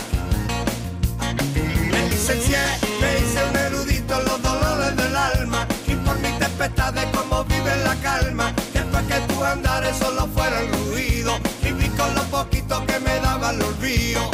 Me 1.91 2.09
licencié, 2.09 2.57
me 3.01 3.19
hice 3.19 3.43
un 3.49 3.55
erudito 3.55 4.19
en 4.19 4.25
los 4.25 4.41
dolores 4.41 4.95
del 4.95 5.15
alma. 5.15 5.67
Y 5.87 5.95
por 5.95 6.17
mi 6.19 6.29
tempestad 6.39 6.93
de 6.93 7.05
cómo 7.11 7.43
vive 7.45 7.75
la 7.83 7.95
calma. 7.95 8.53
Después 8.73 9.03
que 9.07 9.33
tu 9.33 9.43
andares 9.43 9.97
solo 9.97 10.27
fueran 10.27 10.67
ruido. 10.89 11.37
Viví 11.61 11.89
con 11.89 12.13
lo 12.15 12.23
poquito 12.23 12.85
que 12.85 12.99
me 12.99 13.19
daba 13.19 13.51
el 13.51 13.61
olvido. 13.61 14.32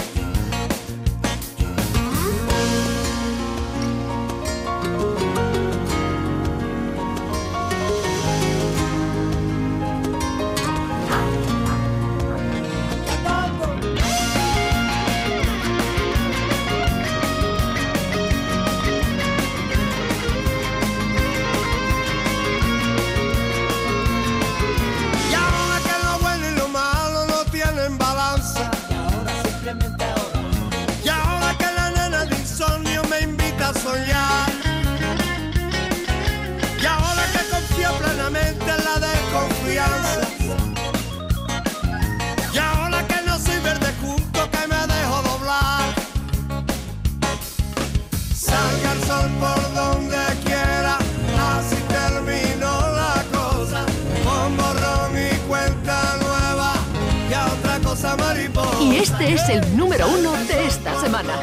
Es 59.34 59.50
el 59.50 59.78
número 59.78 60.08
uno 60.08 60.32
de 60.32 60.66
esta 60.66 61.00
semana. 61.00 61.40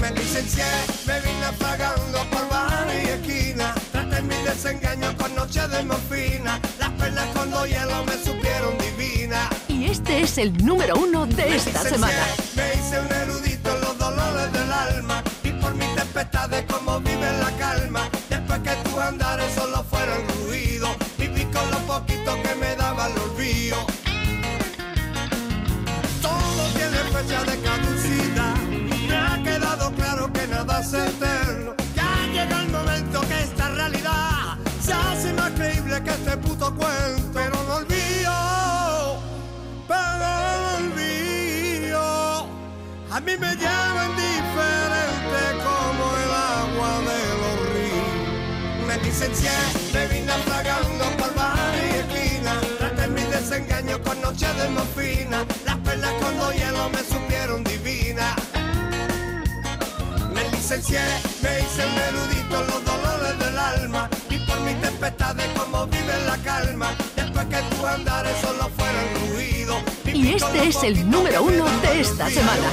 Me 0.00 0.10
licencié, 0.10 0.64
me 1.06 1.20
vine 1.20 1.44
apagando 1.46 2.18
por 2.30 2.48
y 2.92 3.08
esquina. 3.08 3.74
Traté 3.92 4.22
mi 4.22 4.34
desengaño 4.44 5.16
con 5.16 5.34
noche 5.34 5.66
de 5.68 5.84
morfina. 5.84 6.60
Las 6.78 6.90
perlas 6.90 7.26
con 7.28 7.50
dos 7.50 7.68
hielos 7.68 8.04
me 8.06 8.14
supieron 8.14 8.76
divina. 8.78 9.48
Y 9.68 9.86
este 9.86 10.22
es 10.22 10.38
el 10.38 10.64
número 10.64 10.96
uno 10.96 11.26
de 11.26 11.56
esta 11.56 11.82
semana. 11.82 12.26
Me 12.56 12.74
hice 12.74 13.00
un 13.00 13.08
Ya 30.94 32.26
llega 32.32 32.62
el 32.62 32.68
momento 32.68 33.20
que 33.22 33.40
esta 33.42 33.68
realidad 33.70 34.56
se 34.80 34.92
hace 34.92 35.32
más 35.32 35.50
creíble 35.50 36.00
que 36.04 36.10
este 36.10 36.36
puto 36.36 36.72
cuento. 36.72 37.30
Pero 37.32 37.56
no 37.66 37.74
olvido, 37.82 39.20
pero 39.88 40.26
no 40.54 40.76
olvido. 40.76 42.46
A 43.10 43.18
mí 43.18 43.32
me 43.36 43.56
llaman 43.56 44.12
diferente 44.14 45.40
como 45.64 46.04
el 46.22 46.30
agua 46.30 46.92
de 47.10 47.20
los 47.42 47.56
ríos. 47.74 48.86
Me 48.86 48.96
licencié, 48.98 49.50
me 49.92 50.06
vine 50.06 50.30
apagando 50.30 51.04
por 51.18 51.34
bar 51.34 51.74
y 51.74 51.96
esquina. 51.96 52.60
Traté 52.78 53.08
mi 53.08 53.22
desengaño 53.22 54.00
con 54.00 54.20
noche 54.20 54.46
de 54.46 54.68
morfina. 54.68 55.44
Las 55.64 55.76
perlas 55.78 56.12
con 56.22 56.38
dos 56.38 56.54
hielos 56.54 56.92
me 56.92 57.02
supieron 57.02 57.64
divina. 57.64 58.36
Me 60.64 60.70
licencié, 60.70 61.00
me 61.42 61.60
hice 61.60 61.84
un 61.84 61.98
erudito 62.08 62.60
en 62.62 62.66
los 62.68 62.84
dolores 62.86 63.38
del 63.38 63.58
alma. 63.58 64.08
Y 64.30 64.38
por 64.38 64.58
mi 64.60 64.72
tempestad 64.76 65.34
de 65.34 65.44
cómo 65.52 65.86
vive 65.88 66.14
la 66.26 66.38
calma. 66.38 66.94
Después 67.14 67.44
que 67.48 67.76
tu 67.76 67.86
andares 67.86 68.32
solo 68.40 68.70
fueron 68.74 69.34
ruido. 69.34 69.76
Y 70.06 70.32
este 70.32 70.68
es 70.68 70.82
el 70.82 71.10
número 71.10 71.42
uno 71.42 71.66
de 71.82 72.00
esta 72.00 72.30
semana. 72.30 72.70